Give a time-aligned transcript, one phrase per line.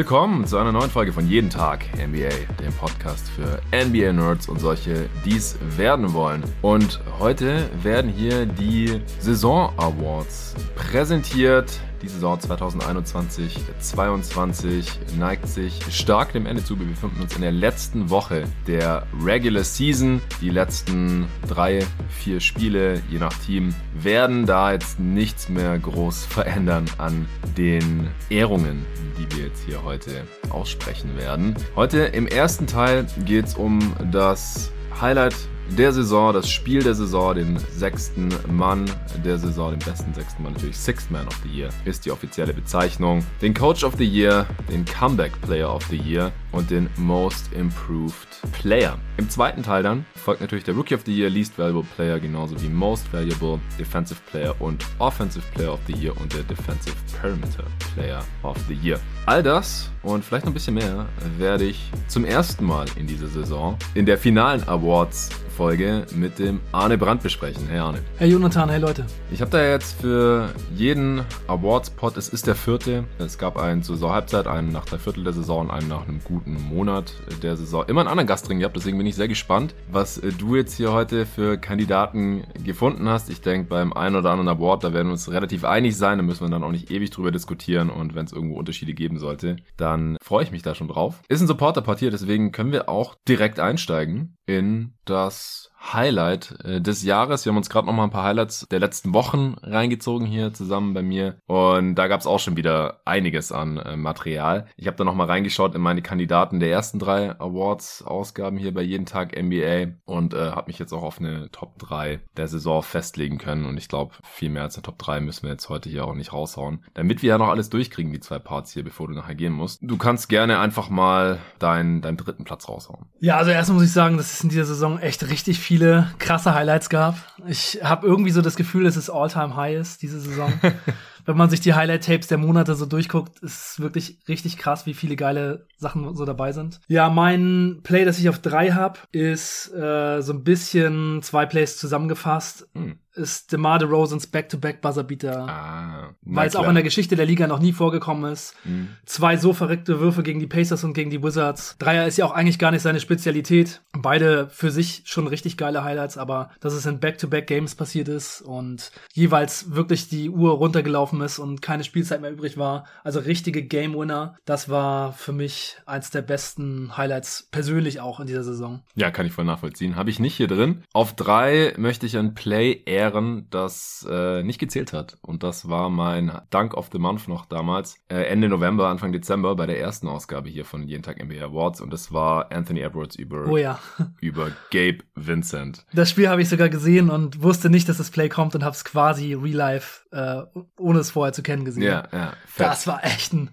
[0.00, 5.10] Willkommen zu einer neuen Folge von Jeden Tag NBA, dem Podcast für NBA-Nerds und solche,
[5.26, 6.42] die es werden wollen.
[6.62, 14.84] Und heute werden hier die Saison Awards präsentiert die Saison 2021-22
[15.18, 16.78] neigt sich stark dem Ende zu.
[16.78, 20.22] Wir befinden uns in der letzten Woche der Regular Season.
[20.40, 26.86] Die letzten drei, vier Spiele, je nach Team, werden da jetzt nichts mehr groß verändern
[26.98, 28.84] an den Ehrungen,
[29.18, 31.54] die wir jetzt hier heute aussprechen werden.
[31.76, 33.78] Heute im ersten Teil geht es um
[34.10, 35.36] das Highlight
[35.76, 38.84] der Saison, das Spiel der Saison, den sechsten Mann
[39.24, 42.52] der Saison, den besten sechsten Mann, natürlich Sixth Man of the Year, ist die offizielle
[42.52, 43.24] Bezeichnung.
[43.40, 48.28] Den Coach of the Year, den Comeback Player of the Year und den Most Improved
[48.52, 48.98] Player.
[49.16, 52.60] Im zweiten Teil dann folgt natürlich der Rookie of the Year, Least Valuable Player, genauso
[52.60, 57.64] wie Most Valuable, Defensive Player und Offensive Player of the Year und der Defensive Perimeter
[57.94, 58.98] Player of the Year.
[59.26, 61.06] All das und vielleicht noch ein bisschen mehr
[61.38, 65.28] werde ich zum ersten Mal in dieser Saison in der finalen Awards
[65.60, 67.66] Folge mit dem Arne Brandt besprechen.
[67.68, 67.98] Hey Arne.
[68.16, 69.04] Hey Jonathan, hey Leute.
[69.30, 73.96] Ich habe da jetzt für jeden Awards-Pod, es ist der vierte, es gab einen zur
[73.96, 77.84] Saisonhalbzeit, einen nach der Viertel der Saison einen nach einem guten Monat der Saison.
[77.88, 80.72] Immer einen anderen Gast drin gehabt, deswegen bin ich sehr gespannt, was äh, du jetzt
[80.78, 83.28] hier heute für Kandidaten gefunden hast.
[83.28, 86.24] Ich denke, beim einen oder anderen Award, da werden wir uns relativ einig sein, da
[86.24, 89.56] müssen wir dann auch nicht ewig drüber diskutieren und wenn es irgendwo Unterschiede geben sollte,
[89.76, 91.20] dann freue ich mich da schon drauf.
[91.28, 95.69] Ist ein Supporter-Part hier, deswegen können wir auch direkt einsteigen in das Yes.
[95.80, 97.44] Highlight äh, des Jahres.
[97.44, 100.94] Wir haben uns gerade noch mal ein paar Highlights der letzten Wochen reingezogen hier zusammen
[100.94, 104.66] bei mir und da gab es auch schon wieder einiges an äh, Material.
[104.76, 108.82] Ich habe da noch mal reingeschaut in meine Kandidaten der ersten drei Awards-Ausgaben hier bei
[108.82, 112.82] jeden Tag NBA und äh, habe mich jetzt auch auf eine Top 3 der Saison
[112.82, 115.88] festlegen können und ich glaube, viel mehr als eine Top 3 müssen wir jetzt heute
[115.88, 119.08] hier auch nicht raushauen, damit wir ja noch alles durchkriegen, die zwei Parts hier, bevor
[119.08, 119.80] du nachher gehen musst.
[119.82, 123.06] Du kannst gerne einfach mal deinen, deinen dritten Platz raushauen.
[123.20, 126.08] Ja, also erstmal muss ich sagen, dass es in dieser Saison echt richtig viel viele
[126.18, 127.14] krasse Highlights gab.
[127.46, 130.52] Ich habe irgendwie so das Gefühl, dass es All-Time-High ist, diese Saison.
[131.24, 134.94] Wenn man sich die Highlight-Tapes der Monate so durchguckt, ist es wirklich richtig krass, wie
[134.94, 136.80] viele geile Sachen so dabei sind.
[136.88, 141.78] Ja, mein Play, das ich auf drei habe, ist äh, so ein bisschen zwei Plays
[141.78, 142.68] zusammengefasst.
[142.74, 145.48] Hm ist DeMar DeRozans Back-to-Back-Buzzerbeater.
[145.48, 148.54] Ah, weil es auch in der Geschichte der Liga noch nie vorgekommen ist.
[148.64, 148.88] Mhm.
[149.04, 151.76] Zwei so verrückte Würfe gegen die Pacers und gegen die Wizards.
[151.78, 153.82] Dreier ist ja auch eigentlich gar nicht seine Spezialität.
[153.92, 158.92] Beide für sich schon richtig geile Highlights, aber dass es in Back-to-Back-Games passiert ist und
[159.12, 162.84] jeweils wirklich die Uhr runtergelaufen ist und keine Spielzeit mehr übrig war.
[163.04, 164.36] Also richtige Game-Winner.
[164.44, 168.82] Das war für mich eins der besten Highlights persönlich auch in dieser Saison.
[168.94, 169.96] Ja, kann ich voll nachvollziehen.
[169.96, 170.82] Habe ich nicht hier drin.
[170.92, 175.18] Auf drei möchte ich ein Play Ehren, das äh, nicht gezählt hat.
[175.22, 179.54] Und das war mein Dank of the Month noch damals, äh, Ende November, Anfang Dezember
[179.56, 181.80] bei der ersten Ausgabe hier von Jeden Tag NBA Awards.
[181.80, 183.78] Und das war Anthony Edwards über, oh ja.
[184.20, 185.84] über Gabe Vincent.
[185.92, 188.74] Das Spiel habe ich sogar gesehen und wusste nicht, dass das Play kommt und habe
[188.74, 190.42] es quasi real life, äh,
[190.78, 191.82] ohne es vorher zu kennen, gesehen.
[191.82, 192.32] Ja, ja.
[192.46, 192.66] Fett.
[192.66, 193.50] Das war echt ein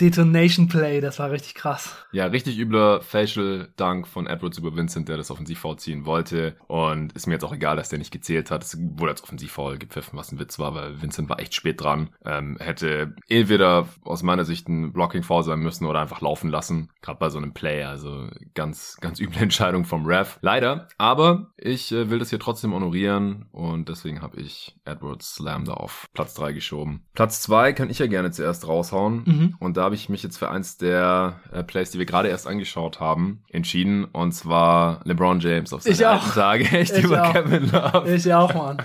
[0.00, 1.96] Detonation Play, das war richtig krass.
[2.12, 6.56] Ja, richtig übler Facial Dank von Edwards über Vincent, der das Offensivfoul ziehen wollte.
[6.66, 8.62] Und ist mir jetzt auch egal, dass der nicht gezählt hat.
[8.62, 12.10] Es wurde als Offensivfoul gepfiffen, was ein Witz war, weil Vincent war echt spät dran.
[12.24, 16.90] Ähm, hätte entweder aus meiner Sicht ein Blocking-Foul sein müssen oder einfach laufen lassen.
[17.00, 17.82] Gerade bei so einem Play.
[17.84, 20.38] Also ganz, ganz üble Entscheidung vom Ref.
[20.42, 20.88] Leider.
[20.98, 25.74] Aber ich äh, will das hier trotzdem honorieren und deswegen habe ich Edwards Slam da
[25.74, 27.06] auf Platz drei geschoben.
[27.14, 29.22] Platz zwei kann ich ja gerne zuerst raushauen.
[29.24, 29.56] Mhm.
[29.58, 32.48] Und da habe ich mich jetzt für eins der äh, Plays, die wir gerade erst
[32.48, 34.04] angeschaut haben, entschieden.
[34.04, 36.64] Und zwar LeBron James auf seine alten Tage.
[36.64, 37.32] Echt ich über auch.
[37.32, 38.12] Kevin Love.
[38.12, 38.82] Ich auch, Mann.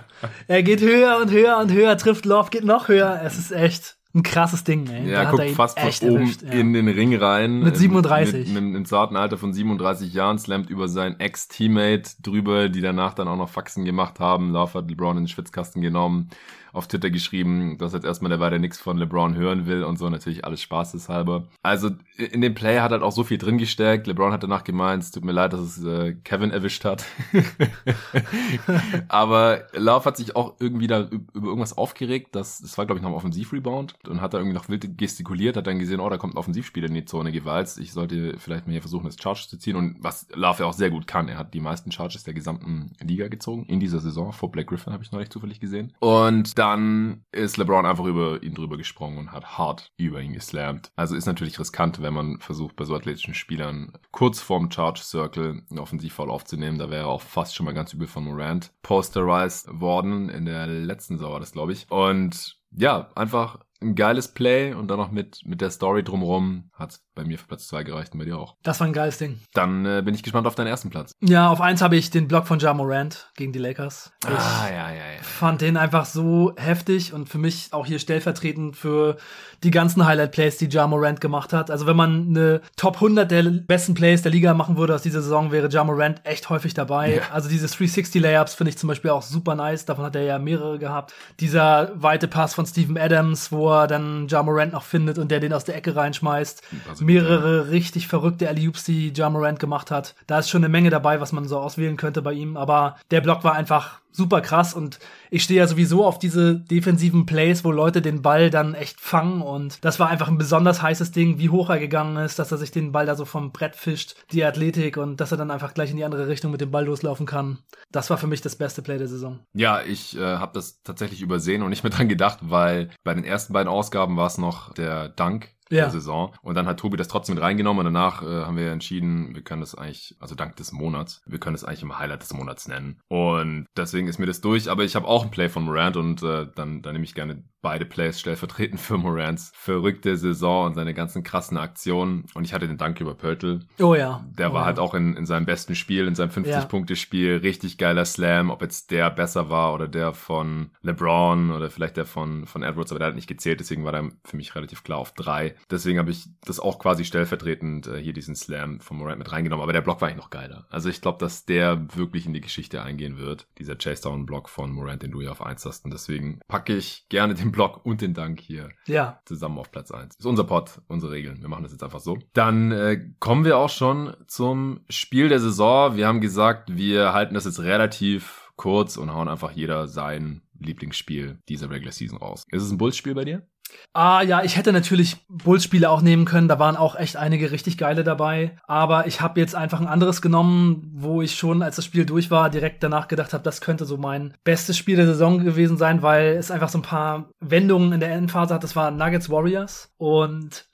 [0.48, 3.20] Er geht höher und höher und höher, trifft Love, geht noch höher.
[3.26, 5.10] Es ist echt ein krasses Ding, ey.
[5.10, 6.52] Ja, guckt fast von oben erwischt, ja.
[6.52, 7.60] in den Ring rein.
[7.60, 8.50] Mit 37.
[8.50, 13.14] Mit, mit, im zarten Alter von 37 Jahren, slammt über seinen Ex-Teammate drüber, die danach
[13.14, 14.52] dann auch noch Faxen gemacht haben.
[14.52, 16.30] Love hat LeBron in den Schwitzkasten genommen
[16.74, 20.10] auf Twitter geschrieben, dass jetzt erstmal der weiter nichts von LeBron hören will und so.
[20.10, 21.48] Natürlich alles spaßeshalber.
[21.62, 24.08] Also in dem Play hat halt auch so viel drin gesteckt.
[24.08, 27.04] LeBron hat danach gemeint, es tut mir leid, dass es äh, Kevin erwischt hat.
[29.10, 32.30] Aber Love hat sich auch irgendwie da über irgendwas aufgeregt.
[32.34, 35.58] Das, das war, glaube ich, noch ein Offensivrebound und hat da irgendwie noch wild gestikuliert,
[35.58, 37.80] hat dann gesehen, oh, da kommt ein Offensivspieler in die Zone gewalzt.
[37.80, 39.76] Ich sollte vielleicht mal hier versuchen, das Charge zu ziehen.
[39.76, 41.28] Und was Love ja auch sehr gut kann.
[41.28, 44.34] Er hat die meisten Charges der gesamten Liga gezogen in dieser Saison.
[44.34, 45.94] Vor Black Griffin habe ich neulich zufällig gesehen.
[46.00, 50.92] Und dann ist LeBron einfach über ihn drüber gesprungen und hat hart über ihn geslammt.
[50.96, 55.64] Also ist natürlich riskant, wenn man versucht, bei so athletischen Spielern kurz vorm Charge Circle
[55.70, 56.78] einen Offensivfall aufzunehmen.
[56.78, 60.30] Da wäre auch fast schon mal ganz übel von Morant posterized worden.
[60.30, 61.90] In der letzten Sauer das, glaube ich.
[61.90, 67.04] Und ja, einfach ein geiles Play und dann noch mit, mit der Story drumherum hat's
[67.16, 68.56] bei mir für Platz zwei gereicht und bei dir auch.
[68.64, 69.40] Das war ein geiles Ding.
[69.54, 71.16] Dann äh, bin ich gespannt auf deinen ersten Platz.
[71.20, 74.12] Ja, auf eins habe ich den Block von Ja Morant gegen die Lakers.
[74.24, 75.22] Ich ah, ja, ja, ja.
[75.22, 79.18] fand den einfach so heftig und für mich auch hier stellvertretend für
[79.64, 81.72] die ganzen Highlight-Plays, die Ja Morant gemacht hat.
[81.72, 85.22] Also wenn man eine Top 100 der besten Plays der Liga machen würde aus dieser
[85.22, 87.16] Saison, wäre Ja Morant echt häufig dabei.
[87.16, 87.22] Ja.
[87.32, 89.86] Also diese 360-Layups finde ich zum Beispiel auch super nice.
[89.86, 91.14] Davon hat er ja mehrere gehabt.
[91.40, 95.40] Dieser weite Pass von Steven Adams, wo er dann Ja Morant noch findet und der
[95.40, 96.62] den aus der Ecke reinschmeißt.
[96.90, 100.16] Also, Mehrere richtig verrückte Alley-Oops, die Ja Morant gemacht hat.
[100.28, 102.58] Da ist schon eine Menge dabei, was man so auswählen könnte bei ihm.
[102.58, 105.00] Aber der Block war einfach super krass und
[105.30, 109.42] ich stehe ja sowieso auf diese defensiven Plays, wo Leute den Ball dann echt fangen
[109.42, 112.58] und das war einfach ein besonders heißes Ding, wie hoch er gegangen ist, dass er
[112.58, 115.74] sich den Ball da so vom Brett fischt, die Athletik und dass er dann einfach
[115.74, 117.60] gleich in die andere Richtung mit dem Ball loslaufen kann.
[117.92, 119.40] Das war für mich das beste Play der Saison.
[119.54, 123.24] Ja, ich äh, habe das tatsächlich übersehen und nicht mehr dran gedacht, weil bei den
[123.24, 125.84] ersten beiden Ausgaben war es noch der Dank Ja.
[125.84, 126.34] der Saison.
[126.42, 129.42] Und dann hat Tobi das trotzdem mit reingenommen und danach äh, haben wir entschieden, wir
[129.42, 132.68] können das eigentlich, also dank des Monats, wir können es eigentlich immer Highlight des Monats
[132.68, 133.00] nennen.
[133.08, 136.22] Und deswegen ist mir das durch, aber ich habe auch ein Play von Morant und
[136.24, 140.94] äh, dann, dann nehme ich gerne beide Plays stellvertretend für Morants verrückte Saison und seine
[140.94, 142.26] ganzen krassen Aktionen.
[142.34, 143.62] Und ich hatte den Dank über Pöltl.
[143.80, 144.26] Oh ja.
[144.38, 144.66] Der oh war ja.
[144.68, 148.92] halt auch in, in seinem besten Spiel, in seinem 50-Punkte-Spiel, richtig geiler Slam, ob jetzt
[148.92, 153.10] der besser war oder der von LeBron oder vielleicht der von, von Edwards, aber der
[153.10, 155.56] hat nicht gezählt, deswegen war der für mich relativ klar auf drei.
[155.70, 159.64] Deswegen habe ich das auch quasi stellvertretend äh, hier diesen Slam von Morant mit reingenommen,
[159.64, 160.66] aber der Block war eigentlich noch geiler.
[160.70, 165.04] Also ich glaube, dass der wirklich in die Geschichte eingehen wird, dieser Chase-Down-Block von Morant,
[165.04, 168.14] den du ja auf eins hast und deswegen packe ich gerne den Block und den
[168.14, 169.20] Dank hier Ja.
[169.26, 170.16] zusammen auf Platz eins.
[170.16, 171.42] Ist unser Pod, unsere Regeln.
[171.42, 172.18] Wir machen das jetzt einfach so.
[172.34, 175.96] Dann äh, kommen wir auch schon zum Spiel der Saison.
[175.96, 181.40] Wir haben gesagt, wir halten das jetzt relativ kurz und hauen einfach jeder sein Lieblingsspiel
[181.50, 182.46] dieser Regular Season raus.
[182.52, 183.48] Ist es ein Bulls-Spiel bei dir?
[183.94, 186.48] Ah ja, ich hätte natürlich Bulls-Spiele auch nehmen können.
[186.48, 188.58] Da waren auch echt einige richtig geile dabei.
[188.66, 192.32] Aber ich habe jetzt einfach ein anderes genommen, wo ich schon, als das Spiel durch
[192.32, 196.02] war, direkt danach gedacht habe, das könnte so mein bestes Spiel der Saison gewesen sein,
[196.02, 198.64] weil es einfach so ein paar Wendungen in der Endphase hat.
[198.64, 200.70] Das war Nuggets Warriors und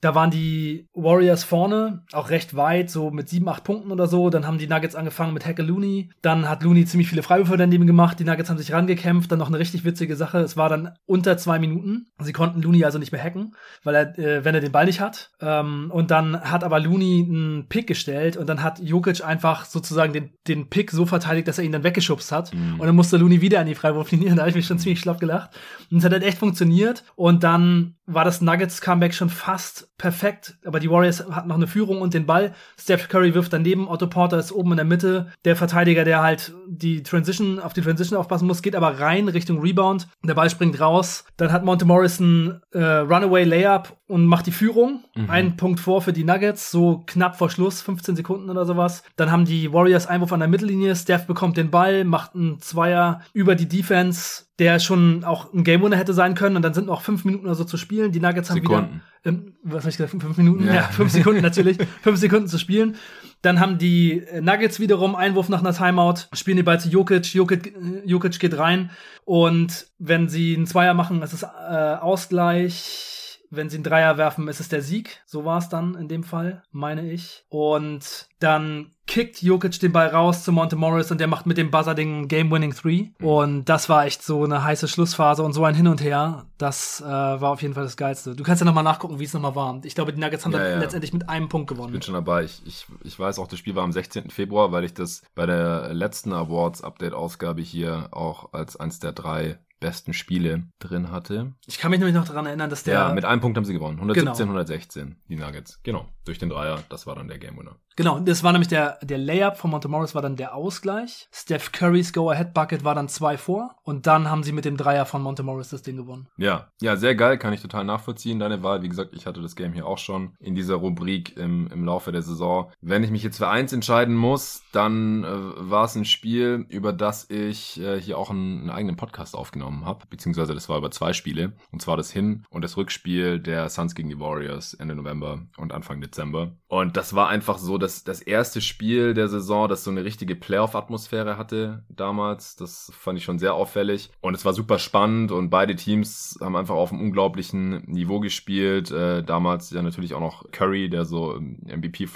[0.00, 4.28] da waren die Warriors vorne, auch recht weit, so mit sieben, acht Punkten oder so.
[4.28, 6.10] Dann haben die Nuggets angefangen mit Hacke Looney.
[6.20, 8.18] Dann hat Looney ziemlich viele Freiwürfe daneben gemacht.
[8.18, 9.30] Die Nuggets haben sich rangekämpft.
[9.30, 10.38] Dann noch eine richtig witzige Sache.
[10.38, 12.06] Es war dann unter zwei Minuten.
[12.20, 15.00] Sie konnten Looney also nicht mehr hacken, weil er, äh, wenn er den Ball nicht
[15.00, 15.30] hat.
[15.40, 20.12] Ähm, und dann hat aber Looney einen Pick gestellt und dann hat Jokic einfach sozusagen
[20.12, 22.54] den, den Pick so verteidigt, dass er ihn dann weggeschubst hat.
[22.54, 22.80] Mhm.
[22.80, 24.32] Und dann musste Looney wieder an die Freiwurflinie.
[24.42, 25.50] Da habe ich mich schon ziemlich schlapp gelacht.
[25.90, 27.04] Und es hat halt echt funktioniert.
[27.16, 32.00] Und dann war das Nuggets-Comeback schon fast perfekt, aber die Warriors hatten noch eine Führung
[32.00, 32.52] und den Ball.
[32.78, 35.28] Steph Curry wirft daneben, Otto Porter ist oben in der Mitte.
[35.44, 39.60] Der Verteidiger, der halt die Transition, auf die Transition aufpassen muss, geht aber rein Richtung
[39.60, 40.08] Rebound.
[40.24, 41.24] Der Ball springt raus.
[41.36, 41.84] Dann hat Monte
[42.22, 45.04] Morrison äh, Runaway Layup und macht die Führung.
[45.14, 45.30] Mhm.
[45.30, 49.02] Einen Punkt vor für die Nuggets, so knapp vor Schluss, 15 Sekunden oder sowas.
[49.16, 50.94] Dann haben die Warriors Einwurf an der Mittellinie.
[50.96, 55.82] Steph bekommt den Ball, macht einen Zweier über die Defense, der schon auch ein Game
[55.82, 56.56] Winner hätte sein können.
[56.56, 58.12] Und dann sind noch fünf Minuten oder so zu spielen.
[58.12, 58.90] Die Nuggets haben Sekunden.
[58.94, 60.66] wieder ähm, was habe ich gesagt, fünf, Minuten?
[60.66, 60.74] Ja.
[60.74, 62.96] Ja, fünf Sekunden natürlich, fünf Sekunden zu spielen.
[63.40, 67.34] Dann haben die äh, Nuggets wiederum Einwurf nach einer Timeout, spielen die Ball zu Jokic,
[67.34, 68.90] Jokic, äh, Jokic geht rein
[69.24, 73.18] und wenn sie einen Zweier machen, ist es äh, Ausgleich.
[73.54, 75.20] Wenn sie einen Dreier werfen, ist es der Sieg.
[75.26, 77.44] So war es dann in dem Fall, meine ich.
[77.50, 81.70] Und dann kickt Jokic den Ball raus zu Monte Morris und der macht mit dem
[81.70, 83.08] Buzzer den Game-Winning Three.
[83.20, 86.46] Und das war echt so eine heiße Schlussphase und so ein Hin und Her.
[86.56, 88.34] Das äh, war auf jeden Fall das Geilste.
[88.34, 89.78] Du kannst ja nochmal nachgucken, wie es nochmal war.
[89.84, 90.78] Ich glaube, die Nuggets haben Ja, dann ja.
[90.78, 91.92] letztendlich mit einem Punkt gewonnen.
[91.92, 92.44] bin schon dabei.
[92.44, 94.30] Ich, ich, ich weiß auch, das Spiel war am 16.
[94.30, 100.14] Februar, weil ich das bei der letzten Awards-Update-Ausgabe hier auch als eins der drei besten
[100.14, 101.52] Spiele drin hatte.
[101.66, 102.94] Ich kann mich nämlich noch daran erinnern, dass der.
[102.94, 103.96] Ja, mit einem Punkt haben sie gewonnen.
[103.98, 104.38] 117, Genau.
[104.52, 105.80] 116, die Nuggets.
[105.82, 107.76] Genau, durch den Dreier, das war dann der Game Winner.
[107.96, 111.28] genau, das war nämlich der, der Layup von Monte Morris war dann der Ausgleich.
[111.32, 113.76] Steph Currys Go-Ahead-Bucket war dann zwei vor.
[113.82, 116.28] Und dann haben sie mit dem Dreier von Monte Morris das Ding gewonnen.
[116.38, 118.82] Ja, ja, sehr geil, kann ich total nachvollziehen, deine Wahl.
[118.82, 122.12] Wie gesagt, ich hatte das Game hier auch schon in dieser Rubrik im, im Laufe
[122.12, 122.70] der Saison.
[122.80, 126.92] Wenn ich mich jetzt für eins entscheiden muss, dann äh, war es ein Spiel, über
[126.92, 130.90] das ich äh, hier auch einen, einen eigenen Podcast aufgenommen habe, beziehungsweise das war über
[130.90, 134.94] zwei Spiele, und zwar das Hin- und das Rückspiel der Suns gegen die Warriors Ende
[134.94, 136.52] November und Anfang Dezember.
[136.68, 140.34] Und das war einfach so, dass das erste Spiel der Saison, das so eine richtige
[140.36, 142.56] Playoff-Atmosphäre hatte damals.
[142.56, 144.10] Das fand ich schon sehr auffällig.
[144.20, 148.90] Und es war super spannend und beide Teams haben einfach auf einem unglaublichen Niveau gespielt.
[148.90, 152.06] Äh, damals ja natürlich auch noch Curry, der so MVP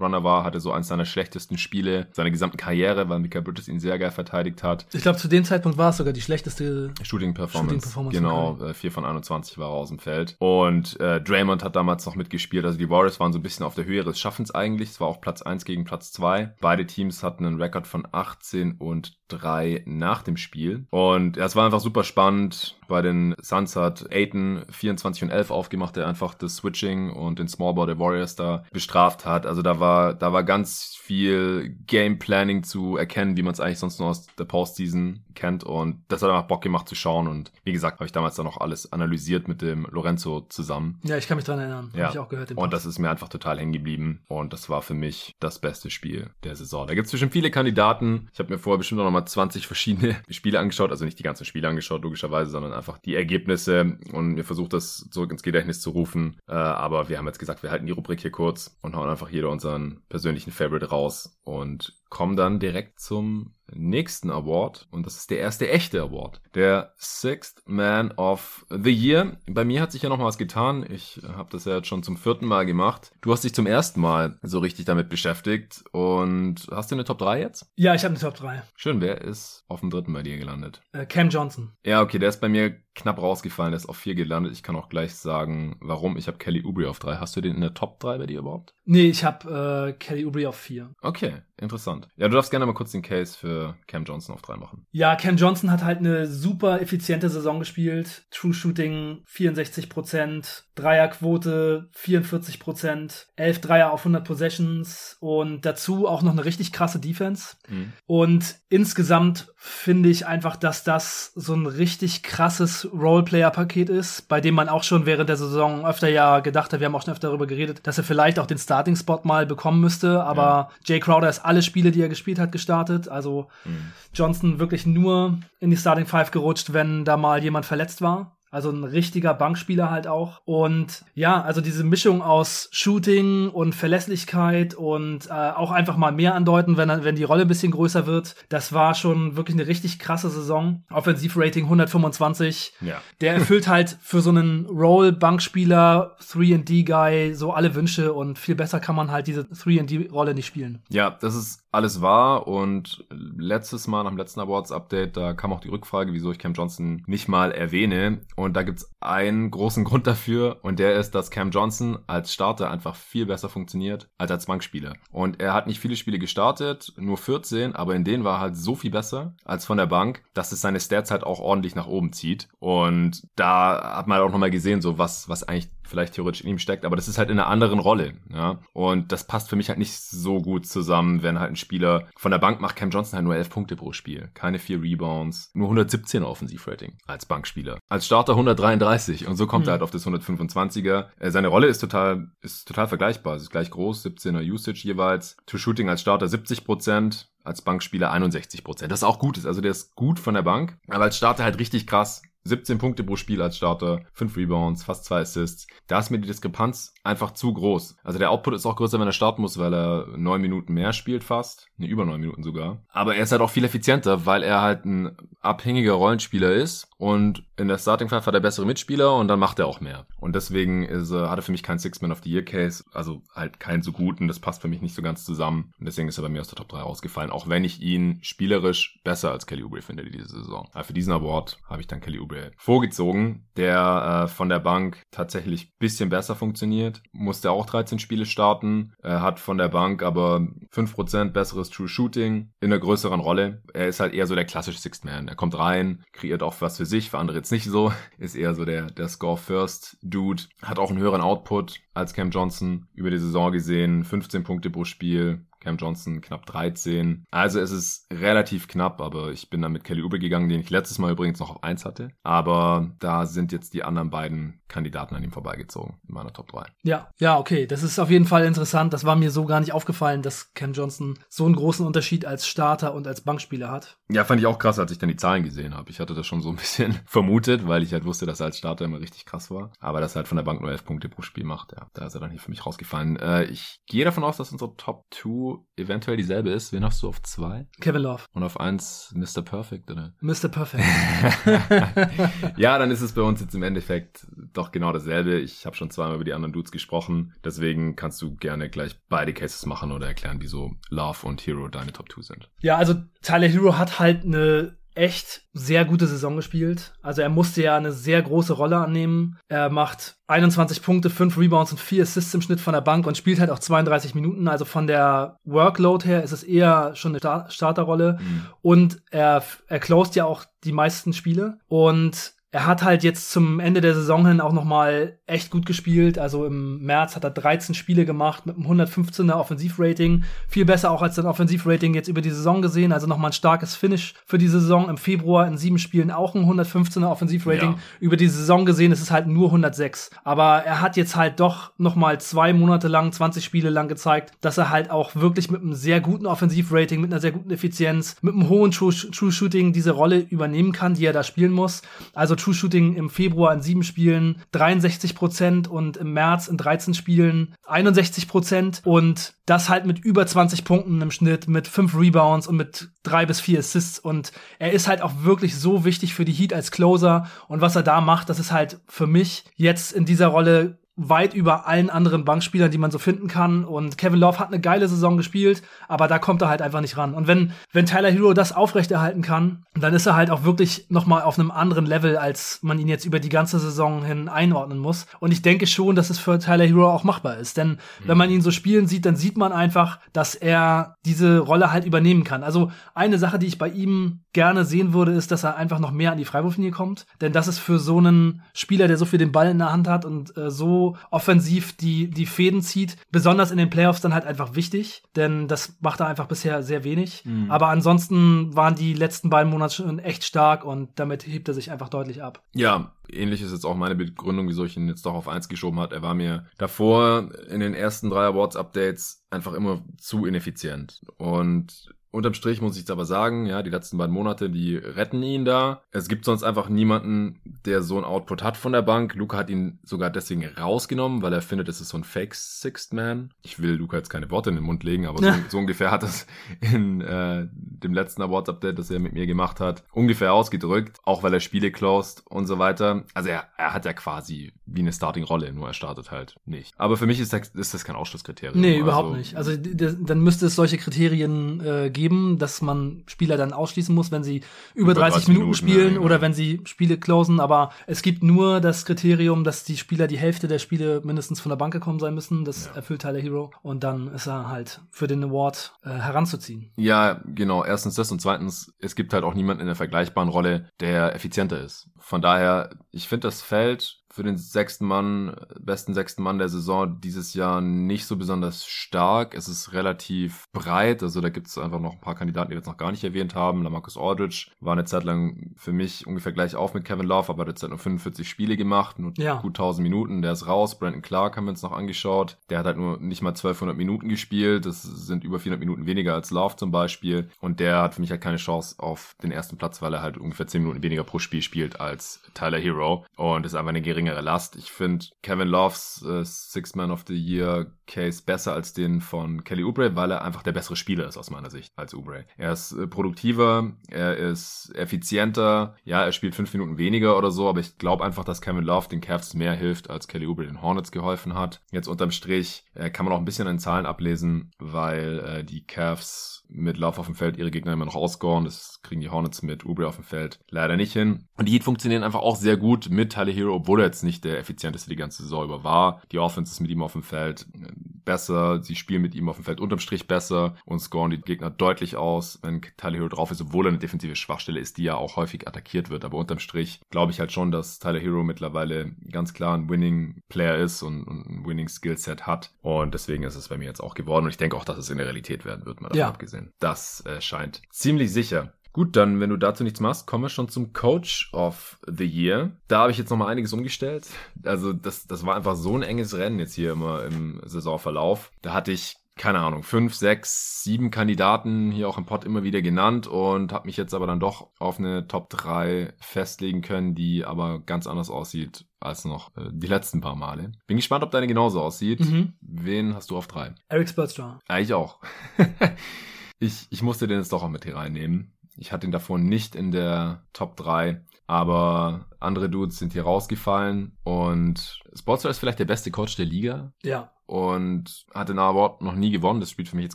[0.00, 3.80] Bankrunner war, hatte so eins seiner schlechtesten Spiele seiner gesamten Karriere, weil Mika Bridges ihn
[3.80, 4.86] sehr geil verteidigt hat.
[4.92, 7.92] Ich glaube, zu dem Zeitpunkt war es sogar die schlechteste Shooting Performance.
[7.92, 10.36] Shooting Performance genau, äh, 4 von 21 war er aus dem Feld.
[10.38, 12.64] Und äh, Draymond hat damals noch mitgespielt.
[12.64, 14.90] Also die Warriors waren so ein bisschen auf der Höhe ihres Schaffens eigentlich.
[14.90, 16.54] Es war auch Platz 1 gegen Platz 2.
[16.60, 20.86] Beide Teams hatten einen Rekord von 18 und 3 nach dem Spiel.
[20.90, 22.76] Und es war einfach super spannend.
[22.88, 27.46] Bei den Suns hat Aiton 24 und 11 aufgemacht, der einfach das Switching und den
[27.46, 29.46] Smallball der Warriors da bestraft hat.
[29.46, 33.78] Also da war, da war ganz viel Game Planning zu erkennen, wie man es eigentlich
[33.78, 35.62] sonst nur aus der Postseason kennt.
[35.62, 37.28] Und das hat einfach Bock gemacht zu schauen.
[37.28, 41.00] Und wie gesagt, habe ich damals dann noch alles analysiert mit dem Lorenzo zusammen.
[41.04, 41.92] Ja, ich kann mich dran erinnern.
[41.96, 42.06] Ja.
[42.06, 42.50] Hab ich auch gehört.
[42.50, 44.22] im Und das ist mir einfach total hängen geblieben.
[44.28, 46.86] Und das war für mich das beste Spiel der Saison.
[46.86, 48.28] Da gibt es bestimmt viele Kandidaten.
[48.32, 50.90] Ich habe mir vorher bestimmt auch noch mal 20 verschiedene Spiele angeschaut.
[50.90, 55.08] Also nicht die ganzen Spiele angeschaut, logischerweise, sondern einfach die Ergebnisse und mir versucht, das
[55.10, 56.36] zurück ins Gedächtnis zu rufen.
[56.48, 59.30] Äh, aber wir haben jetzt gesagt, wir halten die Rubrik hier kurz und hauen einfach
[59.30, 65.30] jeder unseren persönlichen Favorite raus und kommen dann direkt zum nächsten Award und das ist
[65.30, 66.40] der erste echte Award.
[66.54, 69.38] Der Sixth Man of the Year.
[69.48, 70.84] Bei mir hat sich ja noch mal was getan.
[70.90, 73.12] Ich habe das ja jetzt schon zum vierten Mal gemacht.
[73.20, 77.18] Du hast dich zum ersten Mal so richtig damit beschäftigt und hast du eine Top
[77.18, 77.70] 3 jetzt?
[77.76, 78.62] Ja, ich habe eine Top 3.
[78.74, 80.82] Schön, wer ist auf dem dritten bei dir gelandet?
[80.92, 81.72] Äh, Cam Johnson.
[81.84, 84.52] Ja, okay, der ist bei mir knapp rausgefallen, der ist auf 4 gelandet.
[84.52, 86.16] Ich kann auch gleich sagen, warum.
[86.16, 87.16] Ich habe Kelly Oubre auf 3.
[87.16, 88.74] Hast du den in der Top 3 bei dir überhaupt?
[88.84, 90.90] Nee, ich habe äh, Kelly Oubre auf 4.
[91.00, 92.08] Okay, interessant.
[92.16, 94.86] Ja, du darfst gerne mal kurz den Case für Cam Johnson auf 3 machen.
[94.90, 98.24] Ja, Cam Johnson hat halt eine super effiziente Saison gespielt.
[98.30, 106.44] True Shooting 64%, Dreierquote 44%, 11 Dreier auf 100 Possessions und dazu auch noch eine
[106.44, 107.56] richtig krasse Defense.
[107.68, 107.92] Mhm.
[108.06, 114.54] Und insgesamt finde ich einfach, dass das so ein richtig krasses Roleplayer-Paket ist, bei dem
[114.54, 117.28] man auch schon während der Saison öfter ja gedacht hat, wir haben auch schon öfter
[117.28, 120.70] darüber geredet, dass er vielleicht auch den Starting-Spot mal bekommen müsste, aber Ja.
[120.84, 123.08] Jay Crowder ist alle Spiele, die er gespielt hat, gestartet.
[123.08, 123.92] Also Mhm.
[124.14, 128.36] Johnson wirklich nur in die Starting Five gerutscht, wenn da mal jemand verletzt war.
[128.50, 130.40] Also ein richtiger Bankspieler halt auch.
[130.44, 136.34] Und ja, also diese Mischung aus Shooting und Verlässlichkeit und äh, auch einfach mal mehr
[136.34, 138.34] andeuten, wenn, wenn die Rolle ein bisschen größer wird.
[138.48, 140.84] Das war schon wirklich eine richtig krasse Saison.
[140.90, 142.72] Offensivrating 125.
[142.80, 143.00] Ja.
[143.20, 148.96] Der erfüllt halt für so einen Roll-Bankspieler, 3D-Guy so alle Wünsche und viel besser kann
[148.96, 150.82] man halt diese 3D-Rolle nicht spielen.
[150.88, 155.60] Ja, das ist alles wahr und letztes Mal nach dem letzten Awards-Update, da kam auch
[155.60, 158.20] die Rückfrage, wieso ich Cam Johnson nicht mal erwähne.
[158.36, 162.70] Und da gibt's einen großen Grund dafür und der ist, dass Cam Johnson als Starter
[162.70, 164.94] einfach viel besser funktioniert als als Bankspieler.
[165.10, 168.56] Und er hat nicht viele Spiele gestartet, nur 14, aber in denen war er halt
[168.56, 171.86] so viel besser als von der Bank, dass es seine Stats halt auch ordentlich nach
[171.86, 172.48] oben zieht.
[172.58, 176.50] Und da hat man halt auch nochmal gesehen, so was, was eigentlich vielleicht theoretisch in
[176.50, 178.60] ihm steckt, aber das ist halt in einer anderen Rolle, ja.
[178.72, 182.30] Und das passt für mich halt nicht so gut zusammen, wenn halt ein Spieler von
[182.32, 185.66] der Bank macht Cam Johnson halt nur 11 Punkte pro Spiel, keine vier Rebounds, nur
[185.68, 187.78] 117 Offensivrating als Bankspieler.
[187.88, 189.72] Als Starter 133 und so kommt er Hm.
[189.72, 191.06] halt auf das 125er.
[191.18, 195.36] Äh, Seine Rolle ist total, ist total vergleichbar, es ist gleich groß, 17er Usage jeweils.
[195.46, 198.92] To Shooting als Starter 70 Prozent, als Bankspieler 61 Prozent.
[198.92, 201.44] Das ist auch gut ist, also der ist gut von der Bank, aber als Starter
[201.44, 202.22] halt richtig krass.
[202.50, 205.66] 17 Punkte pro Spiel als Starter, 5 Rebounds, fast 2 Assists.
[205.86, 207.96] Da ist mir die Diskrepanz einfach zu groß.
[208.04, 210.92] Also der Output ist auch größer, wenn er starten muss, weil er 9 Minuten mehr
[210.92, 211.68] spielt fast.
[211.78, 212.82] Ne, über 9 Minuten sogar.
[212.90, 216.86] Aber er ist halt auch viel effizienter, weil er halt ein abhängiger Rollenspieler ist.
[216.98, 220.06] Und in der Starting Five hat er bessere Mitspieler und dann macht er auch mehr.
[220.18, 222.84] Und deswegen ist, er- hat er für mich keinen Six-Man of the Year Case.
[222.92, 224.28] Also halt keinen so guten.
[224.28, 225.72] Das passt für mich nicht so ganz zusammen.
[225.78, 227.30] Und deswegen ist er bei mir aus der Top 3 rausgefallen.
[227.30, 230.68] Auch wenn ich ihn spielerisch besser als Kelly Oubre finde diese Saison.
[230.72, 235.02] Aber für diesen Award habe ich dann Kelly Oubre vorgezogen, der äh, von der Bank
[235.10, 237.02] tatsächlich bisschen besser funktioniert.
[237.12, 238.92] Musste auch 13 Spiele starten.
[239.02, 243.62] Er hat von der Bank aber 5% besseres True Shooting in einer größeren Rolle.
[243.74, 245.28] Er ist halt eher so der klassische Sixth Man.
[245.28, 247.92] Er kommt rein, kreiert auch was für sich, für andere jetzt nicht so.
[248.18, 250.44] Ist eher so der, der Score-First-Dude.
[250.62, 254.04] Hat auch einen höheren Output als Cam Johnson über die Saison gesehen.
[254.04, 255.46] 15 Punkte pro Spiel.
[255.60, 257.26] Cam Johnson knapp 13.
[257.30, 260.70] Also es ist relativ knapp, aber ich bin dann mit Kelly Oubre gegangen, den ich
[260.70, 262.10] letztes Mal übrigens noch auf 1 hatte.
[262.22, 266.64] Aber da sind jetzt die anderen beiden Kandidaten an ihm vorbeigezogen in meiner Top 3.
[266.82, 267.66] Ja, ja, okay.
[267.66, 268.92] Das ist auf jeden Fall interessant.
[268.92, 272.46] Das war mir so gar nicht aufgefallen, dass Cam Johnson so einen großen Unterschied als
[272.46, 273.98] Starter und als Bankspieler hat.
[274.08, 275.90] Ja, fand ich auch krass, als ich dann die Zahlen gesehen habe.
[275.90, 278.58] Ich hatte das schon so ein bisschen vermutet, weil ich halt wusste, dass er als
[278.58, 279.72] Starter immer richtig krass war.
[279.78, 282.06] Aber dass er halt von der Bank nur 11 Punkte pro Spiel macht, ja, da
[282.06, 283.16] ist er dann hier für mich rausgefallen.
[283.16, 286.72] Äh, ich gehe davon aus, dass unsere Top 2 2 eventuell dieselbe ist.
[286.72, 287.66] Wen hast du auf 2?
[287.80, 288.24] Kevin Love.
[288.32, 289.42] Und auf 1 Mr.
[289.42, 290.14] Perfect, oder?
[290.20, 290.48] Mr.
[290.48, 290.84] Perfect.
[292.56, 295.38] ja, dann ist es bei uns jetzt im Endeffekt doch genau dasselbe.
[295.38, 297.34] Ich habe schon zweimal über die anderen Dudes gesprochen.
[297.44, 301.92] Deswegen kannst du gerne gleich beide Cases machen oder erklären, wieso Love und Hero deine
[301.92, 302.50] Top 2 sind.
[302.60, 306.92] Ja, also Tyler Hero hat halt eine echt sehr gute Saison gespielt.
[307.02, 309.38] Also er musste ja eine sehr große Rolle annehmen.
[309.48, 313.16] Er macht 21 Punkte, 5 Rebounds und 4 Assists im Schnitt von der Bank und
[313.16, 314.48] spielt halt auch 32 Minuten.
[314.48, 318.18] Also von der Workload her ist es eher schon eine Starterrolle.
[318.20, 318.46] Mhm.
[318.62, 321.58] Und er, er closed ja auch die meisten Spiele.
[321.68, 325.66] Und er hat halt jetzt zum Ende der Saison hin auch noch mal echt gut
[325.66, 326.18] gespielt.
[326.18, 330.24] Also im März hat er 13 Spiele gemacht mit einem 115er Offensivrating.
[330.48, 332.92] Viel besser auch als sein Offensivrating jetzt über die Saison gesehen.
[332.92, 334.88] Also noch mal ein starkes Finish für die Saison.
[334.88, 337.70] Im Februar in sieben Spielen auch ein 115er Offensivrating.
[337.70, 337.78] Ja.
[338.00, 340.10] Über die Saison gesehen ist es halt nur 106.
[340.24, 344.32] Aber er hat jetzt halt doch noch mal zwei Monate lang, 20 Spiele lang gezeigt,
[344.40, 348.16] dass er halt auch wirklich mit einem sehr guten Offensivrating, mit einer sehr guten Effizienz,
[348.22, 351.82] mit einem hohen True, True Shooting diese Rolle übernehmen kann, die er da spielen muss.
[352.12, 356.94] Also True Shooting im Februar in sieben Spielen 63 Prozent und im März in 13
[356.94, 358.82] Spielen 61 Prozent.
[358.84, 363.26] Und das halt mit über 20 Punkten im Schnitt, mit fünf Rebounds und mit drei
[363.26, 363.98] bis vier Assists.
[363.98, 367.28] Und er ist halt auch wirklich so wichtig für die Heat als Closer.
[367.48, 371.32] Und was er da macht, das ist halt für mich jetzt in dieser Rolle weit
[371.32, 373.64] über allen anderen Bankspielern, die man so finden kann.
[373.64, 376.96] Und Kevin Love hat eine geile Saison gespielt, aber da kommt er halt einfach nicht
[376.98, 377.14] ran.
[377.14, 381.22] Und wenn, wenn Tyler Hero das aufrechterhalten kann, dann ist er halt auch wirklich nochmal
[381.22, 385.06] auf einem anderen Level, als man ihn jetzt über die ganze Saison hin einordnen muss.
[385.20, 387.56] Und ich denke schon, dass es für Tyler Hero auch machbar ist.
[387.56, 387.76] Denn mhm.
[388.04, 391.86] wenn man ihn so spielen sieht, dann sieht man einfach, dass er diese Rolle halt
[391.86, 392.44] übernehmen kann.
[392.44, 395.92] Also eine Sache, die ich bei ihm gerne sehen würde, ist, dass er einfach noch
[395.92, 397.06] mehr an die Freiwurflinie kommt.
[397.22, 399.88] Denn das ist für so einen Spieler, der so viel den Ball in der Hand
[399.88, 402.96] hat und äh, so offensiv die, die Fäden zieht.
[403.10, 406.84] Besonders in den Playoffs dann halt einfach wichtig, denn das macht er einfach bisher sehr
[406.84, 407.24] wenig.
[407.24, 407.50] Mhm.
[407.50, 411.70] Aber ansonsten waren die letzten beiden Monate schon echt stark und damit hebt er sich
[411.70, 412.42] einfach deutlich ab.
[412.54, 415.80] Ja, ähnlich ist jetzt auch meine Begründung, wieso ich ihn jetzt doch auf eins geschoben
[415.80, 415.92] hat.
[415.92, 421.00] Er war mir davor in den ersten drei Awards-Updates einfach immer zu ineffizient.
[421.16, 425.22] Und Unterm Strich muss ich jetzt aber sagen, ja, die letzten beiden Monate, die retten
[425.22, 425.82] ihn da.
[425.92, 429.14] Es gibt sonst einfach niemanden, der so ein Output hat von der Bank.
[429.14, 432.92] Luca hat ihn sogar deswegen rausgenommen, weil er findet, es ist so ein Fake Sixth
[432.92, 433.32] Man.
[433.42, 436.02] Ich will Luca jetzt keine Worte in den Mund legen, aber so, so ungefähr hat
[436.02, 436.26] es
[436.60, 441.32] in äh, dem letzten Awards-Update, das er mit mir gemacht hat, ungefähr ausgedrückt, auch weil
[441.32, 443.04] er Spiele closed und so weiter.
[443.14, 446.74] Also er, er hat ja quasi wie eine Starting-Rolle, nur er startet halt nicht.
[446.76, 448.60] Aber für mich ist das, ist das kein Ausschlusskriterium.
[448.60, 449.36] Nee, also, überhaupt nicht.
[449.36, 454.24] Also dann müsste es solche Kriterien äh, geben, dass man Spieler dann ausschließen muss, wenn
[454.24, 454.42] sie
[454.74, 456.22] über, über 30, 30, Minuten, spielen ja, oder genau.
[456.22, 457.40] wenn sie Spiele closen.
[457.40, 461.50] Aber es gibt nur das Kriterium, dass die Spieler die Hälfte der Spiele mindestens von
[461.50, 462.44] der Bank gekommen sein müssen.
[462.44, 462.72] Das ja.
[462.72, 463.50] erfüllt Tyler Hero.
[463.62, 466.70] Und dann ist er halt für den Award äh, heranzuziehen.
[466.76, 467.64] Ja, genau.
[467.64, 471.60] Erstens das und zweitens, es gibt halt auch niemanden in der vergleichbaren Rolle, der effizienter
[471.60, 471.88] ist.
[471.98, 477.00] Von daher, ich finde das Feld für den sechsten Mann, besten sechsten Mann der Saison
[477.00, 479.34] dieses Jahr nicht so besonders stark.
[479.34, 482.58] Es ist relativ breit, also da gibt es einfach noch ein paar Kandidaten, die wir
[482.58, 483.62] jetzt noch gar nicht erwähnt haben.
[483.62, 487.42] Lamarcus Aldridge war eine Zeit lang für mich ungefähr gleich auf mit Kevin Love, aber
[487.42, 489.40] hat jetzt halt nur 45 Spiele gemacht, nur ja.
[489.40, 490.78] gut 1000 Minuten, der ist raus.
[490.78, 492.36] Brandon Clark haben wir uns noch angeschaut.
[492.50, 496.14] Der hat halt nur nicht mal 1200 Minuten gespielt, das sind über 400 Minuten weniger
[496.14, 499.56] als Love zum Beispiel und der hat für mich halt keine Chance auf den ersten
[499.56, 503.46] Platz, weil er halt ungefähr 10 Minuten weniger pro Spiel spielt als Tyler Hero und
[503.46, 504.56] ist einfach eine geringe geringere Last.
[504.56, 509.44] Ich finde Kevin Loves äh, Six Man of the Year Case besser als den von
[509.44, 512.24] Kelly Oubre, weil er einfach der bessere Spieler ist aus meiner Sicht als Oubre.
[512.38, 517.48] Er ist äh, produktiver, er ist effizienter, ja, er spielt fünf Minuten weniger oder so,
[517.48, 520.62] aber ich glaube einfach, dass Kevin Love den Cavs mehr hilft, als Kelly Oubre den
[520.62, 521.60] Hornets geholfen hat.
[521.70, 525.66] Jetzt unterm Strich äh, kann man auch ein bisschen an Zahlen ablesen, weil äh, die
[525.66, 528.44] Cavs mit Lauf auf dem Feld ihre Gegner immer noch ausscoren.
[528.44, 531.26] Das kriegen die Hornets mit Ubre auf dem Feld leider nicht hin.
[531.36, 534.24] Und die Heat funktionieren einfach auch sehr gut mit Tyler Hero, obwohl er jetzt nicht
[534.24, 536.00] der effizienteste die ganze Saison über war.
[536.12, 537.72] Die Offense ist mit ihm auf dem Feld äh,
[538.04, 538.62] besser.
[538.62, 541.96] Sie spielen mit ihm auf dem Feld unterm Strich besser und scoren die Gegner deutlich
[541.96, 545.16] aus, wenn Tyler Hero drauf ist, obwohl er eine defensive Schwachstelle ist, die ja auch
[545.16, 546.04] häufig attackiert wird.
[546.04, 550.22] Aber unterm Strich glaube ich halt schon, dass Tyler Hero mittlerweile ganz klar ein Winning
[550.28, 552.52] Player ist und, und ein Winning Skillset hat.
[552.62, 554.24] Und deswegen ist es bei mir jetzt auch geworden.
[554.24, 556.08] Und ich denke auch, dass es in der Realität werden wird, mal davon ja.
[556.08, 556.52] abgesehen.
[556.60, 558.52] Das äh, scheint ziemlich sicher.
[558.72, 562.52] Gut, dann, wenn du dazu nichts machst, kommen wir schon zum Coach of the Year.
[562.68, 564.06] Da habe ich jetzt nochmal einiges umgestellt.
[564.44, 568.30] Also, das, das war einfach so ein enges Rennen jetzt hier immer im Saisonverlauf.
[568.42, 572.62] Da hatte ich keine Ahnung, fünf, sechs, sieben Kandidaten hier auch im Pod immer wieder
[572.62, 577.26] genannt und habe mich jetzt aber dann doch auf eine Top 3 festlegen können, die
[577.26, 580.52] aber ganz anders aussieht als noch äh, die letzten paar Male.
[580.66, 582.00] Bin gespannt, ob deine genauso aussieht.
[582.00, 582.32] Mhm.
[582.40, 583.54] Wen hast du auf drei?
[583.68, 584.38] Eric Spurstraw.
[584.48, 585.00] Eigentlich auch.
[586.38, 588.32] ich, ich musste den jetzt doch auch mit hier reinnehmen.
[588.60, 593.96] Ich hatte ihn davor nicht in der Top 3, aber andere Dudes sind hier rausgefallen
[594.04, 596.72] und Sportstar ist vielleicht der beste Coach der Liga.
[596.82, 599.38] Ja und hat den Award noch nie gewonnen.
[599.38, 599.94] Das spielt für mich jetzt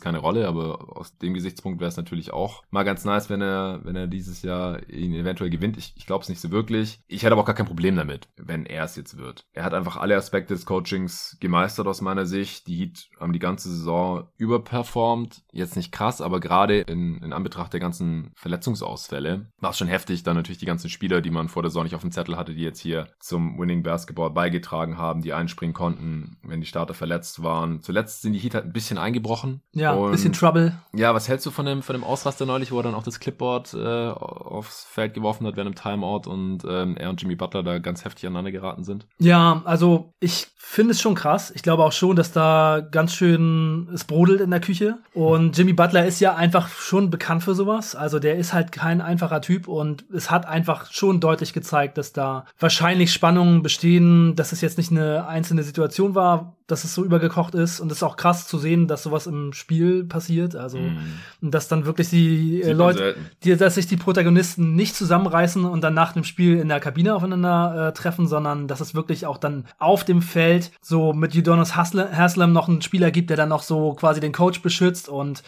[0.00, 3.80] keine Rolle, aber aus dem Gesichtspunkt wäre es natürlich auch mal ganz nice, wenn er,
[3.84, 5.76] wenn er dieses Jahr ihn eventuell gewinnt.
[5.76, 6.98] Ich, ich glaube es nicht so wirklich.
[7.08, 9.44] Ich hätte aber auch gar kein Problem damit, wenn er es jetzt wird.
[9.52, 12.68] Er hat einfach alle Aspekte des Coachings gemeistert aus meiner Sicht.
[12.68, 15.42] Die Heat haben die ganze Saison überperformt.
[15.52, 20.22] Jetzt nicht krass, aber gerade in, in Anbetracht der ganzen Verletzungsausfälle war es schon heftig.
[20.22, 22.54] Dann natürlich die ganzen Spieler, die man vor der Saison nicht auf dem Zettel hatte,
[22.54, 27.42] die jetzt hier zum Winning Basketball beigetragen haben, die einspringen konnten, wenn die Starter verletzt
[27.42, 27.82] waren.
[27.82, 29.60] Zuletzt sind die Heat halt ein bisschen eingebrochen.
[29.72, 30.72] Ja, ein bisschen Trouble.
[30.94, 33.20] Ja, was hältst du von dem, von dem Ausraster neulich, wo er dann auch das
[33.20, 37.62] Clipboard äh, aufs Feld geworfen hat während einem Timeout und ähm, er und Jimmy Butler
[37.62, 39.06] da ganz heftig aneinander geraten sind?
[39.18, 41.52] Ja, also ich finde es schon krass.
[41.54, 44.98] Ich glaube auch schon, dass da ganz schön es brodelt in der Küche.
[45.14, 47.94] Und Jimmy Butler ist ja einfach schon bekannt für sowas.
[47.94, 52.05] Also der ist halt kein einfacher Typ und es hat einfach schon deutlich gezeigt, dass
[52.12, 57.04] da wahrscheinlich Spannungen bestehen, dass es jetzt nicht eine einzelne Situation war, dass es so
[57.04, 60.56] übergekocht ist und es ist auch krass zu sehen, dass sowas im Spiel passiert.
[60.56, 61.50] Also, mm.
[61.50, 65.94] dass dann wirklich die äh, Leute, die, dass sich die Protagonisten nicht zusammenreißen und dann
[65.94, 69.66] nach dem Spiel in der Kabine aufeinander äh, treffen, sondern dass es wirklich auch dann
[69.78, 73.94] auf dem Feld so mit Udonis Haslam noch einen Spieler gibt, der dann noch so
[73.94, 75.44] quasi den Coach beschützt und